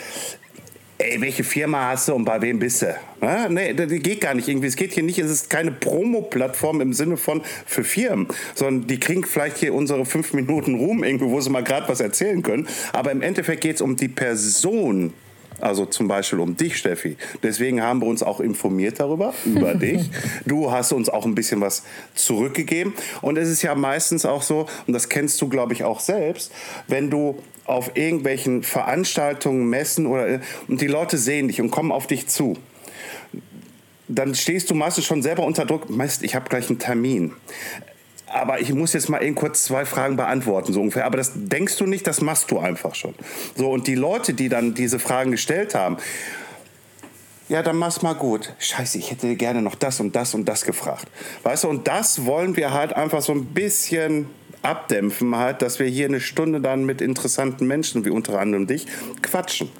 [0.99, 2.95] ey, welche Firma hast du und bei wem bist du?
[3.21, 3.47] Ne?
[3.49, 4.67] Nee, das geht gar nicht irgendwie.
[4.67, 8.99] Es geht hier nicht, es ist keine Promo-Plattform im Sinne von für Firmen, sondern die
[8.99, 12.69] kriegen vielleicht hier unsere fünf Minuten Ruhm irgendwo, wo sie mal gerade was erzählen können.
[12.93, 15.15] Aber im Endeffekt geht es um die Person.
[15.61, 17.17] Also zum Beispiel um dich, Steffi.
[17.43, 20.11] Deswegen haben wir uns auch informiert darüber, über dich.
[20.47, 21.83] Du hast uns auch ein bisschen was
[22.15, 22.95] zurückgegeben.
[23.23, 26.53] Und es ist ja meistens auch so, und das kennst du, glaube ich, auch selbst,
[26.87, 32.07] wenn du auf irgendwelchen Veranstaltungen, Messen oder und die Leute sehen dich und kommen auf
[32.07, 32.57] dich zu,
[34.09, 35.91] dann stehst du meistens schon selber unter Druck.
[35.91, 37.33] Mist, ich habe gleich einen Termin.
[38.33, 41.07] Aber ich muss jetzt mal eben kurz zwei Fragen beantworten, so ungefähr.
[41.07, 43.15] Aber das denkst du nicht, das machst du einfach schon.
[43.57, 45.97] So, und die Leute, die dann diese Fragen gestellt haben,
[47.49, 48.53] ja, dann mach's mal gut.
[48.59, 51.07] Scheiße, ich hätte gerne noch das und das und das gefragt.
[51.45, 54.29] Weißt du, und das wollen wir halt einfach so ein bisschen
[54.61, 58.87] abdämpfen, halt, dass wir hier eine Stunde dann mit interessanten Menschen, wie unter anderem dich,
[59.23, 59.71] quatschen.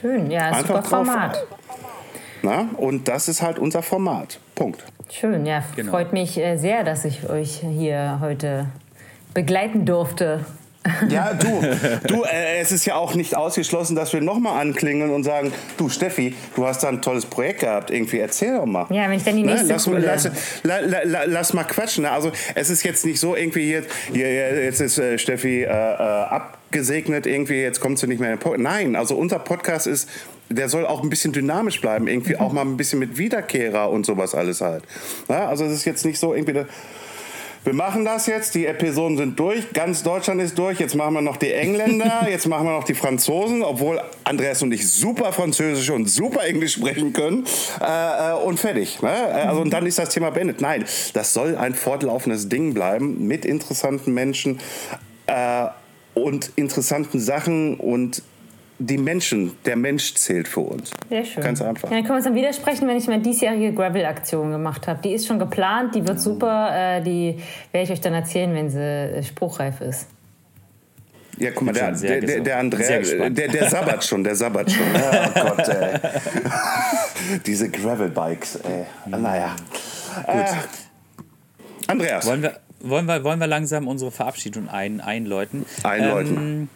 [0.00, 1.46] Schön, ja, Einfach super drauf- Format.
[2.42, 2.68] Na?
[2.76, 4.38] Und das ist halt unser Format.
[4.54, 4.84] Punkt.
[5.10, 5.90] Schön, ja, Genau.
[5.92, 8.66] freut mich äh, sehr, dass ich euch hier heute
[9.34, 10.44] begleiten durfte.
[11.10, 11.60] Ja, du,
[12.06, 15.90] du äh, es ist ja auch nicht ausgeschlossen, dass wir nochmal anklingeln und sagen, du
[15.90, 18.86] Steffi, du hast da ein tolles Projekt gehabt, irgendwie erzähl doch mal.
[18.88, 19.72] Ja, wenn ich dann die nächste ne?
[19.74, 20.30] lass, coole- lass,
[20.62, 22.04] la, la, la, lass mal quatschen.
[22.04, 22.10] Ne?
[22.10, 23.82] Also es ist jetzt nicht so irgendwie hier,
[24.14, 28.36] hier jetzt ist äh, Steffi äh, äh, abgesegnet irgendwie, jetzt kommt sie nicht mehr in
[28.36, 28.62] den Podcast.
[28.62, 30.08] Nein, also unser Podcast ist
[30.50, 34.06] der soll auch ein bisschen dynamisch bleiben, irgendwie auch mal ein bisschen mit Wiederkehrer und
[34.06, 34.82] sowas alles halt.
[35.28, 36.64] Ja, also es ist jetzt nicht so irgendwie,
[37.64, 41.20] wir machen das jetzt, die Episoden sind durch, ganz Deutschland ist durch, jetzt machen wir
[41.20, 45.90] noch die Engländer, jetzt machen wir noch die Franzosen, obwohl Andreas und ich super Französisch
[45.90, 47.44] und super Englisch sprechen können
[47.82, 49.02] äh, äh, und fertig.
[49.02, 49.10] Ne?
[49.10, 50.62] Also, und dann ist das Thema beendet.
[50.62, 54.60] Nein, das soll ein fortlaufendes Ding bleiben mit interessanten Menschen
[55.26, 55.66] äh,
[56.22, 58.22] und interessanten Sachen und
[58.78, 60.92] die Menschen, der Mensch zählt für uns.
[61.08, 61.42] Sehr schön.
[61.42, 61.90] Ganz einfach.
[61.90, 65.00] Ja, dann können wir uns dann widersprechen, wenn ich meine diesjährige Gravel-Aktion gemacht habe.
[65.02, 66.98] Die ist schon geplant, die wird super.
[66.98, 67.38] Äh, die
[67.72, 70.06] werde ich euch dann erzählen, wenn sie äh, spruchreif ist.
[71.38, 74.86] Ja, guck mal, der, der, der, der Andrea, der, der sabbat schon, der sabbat schon.
[74.94, 75.98] Oh Gott, ey.
[77.46, 78.86] Diese Gravel-Bikes, ey.
[79.06, 79.54] Naja.
[80.26, 80.34] Gut.
[80.34, 80.52] Äh,
[81.86, 82.26] Andreas.
[82.26, 85.66] Wollen wir, wollen, wir, wollen wir langsam unsere Verabschiedung ein, einläuten?
[85.82, 86.36] Einläuten.
[86.36, 86.68] Ähm,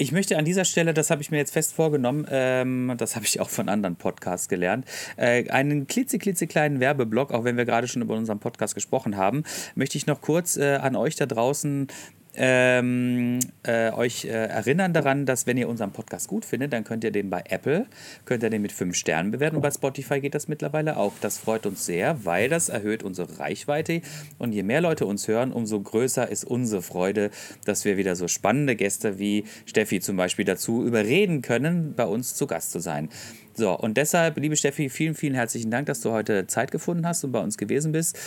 [0.00, 3.26] ich möchte an dieser Stelle, das habe ich mir jetzt fest vorgenommen, ähm, das habe
[3.26, 4.86] ich auch von anderen Podcasts gelernt,
[5.18, 9.44] äh, einen klitzeklitzekleinen Werbeblock, auch wenn wir gerade schon über unseren Podcast gesprochen haben,
[9.74, 11.88] möchte ich noch kurz äh, an euch da draußen
[12.36, 17.02] ähm, äh, euch äh, erinnern daran, dass wenn ihr unseren Podcast gut findet, dann könnt
[17.04, 17.86] ihr den bei Apple,
[18.24, 21.12] könnt ihr den mit fünf Sternen bewerten und bei Spotify geht das mittlerweile auch.
[21.20, 24.02] Das freut uns sehr, weil das erhöht unsere Reichweite
[24.38, 27.30] und je mehr Leute uns hören, umso größer ist unsere Freude,
[27.64, 32.34] dass wir wieder so spannende Gäste wie Steffi zum Beispiel dazu überreden können, bei uns
[32.34, 33.08] zu Gast zu sein.
[33.54, 37.24] So, und deshalb, liebe Steffi, vielen, vielen herzlichen Dank, dass du heute Zeit gefunden hast
[37.24, 38.18] und bei uns gewesen bist.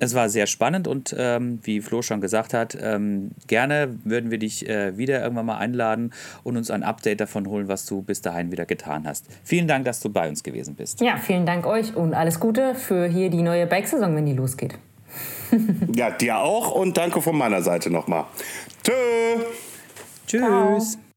[0.00, 4.38] Es war sehr spannend und ähm, wie Flo schon gesagt hat, ähm, gerne würden wir
[4.38, 8.22] dich äh, wieder irgendwann mal einladen und uns ein Update davon holen, was du bis
[8.22, 9.26] dahin wieder getan hast.
[9.44, 11.02] Vielen Dank, dass du bei uns gewesen bist.
[11.02, 14.78] Ja, vielen Dank euch und alles Gute für hier die neue Bike-Saison, wenn die losgeht.
[15.94, 18.24] ja, dir auch und danke von meiner Seite nochmal.
[18.82, 18.92] Tschö.
[20.26, 20.92] Tschüss.
[20.92, 21.09] Ciao.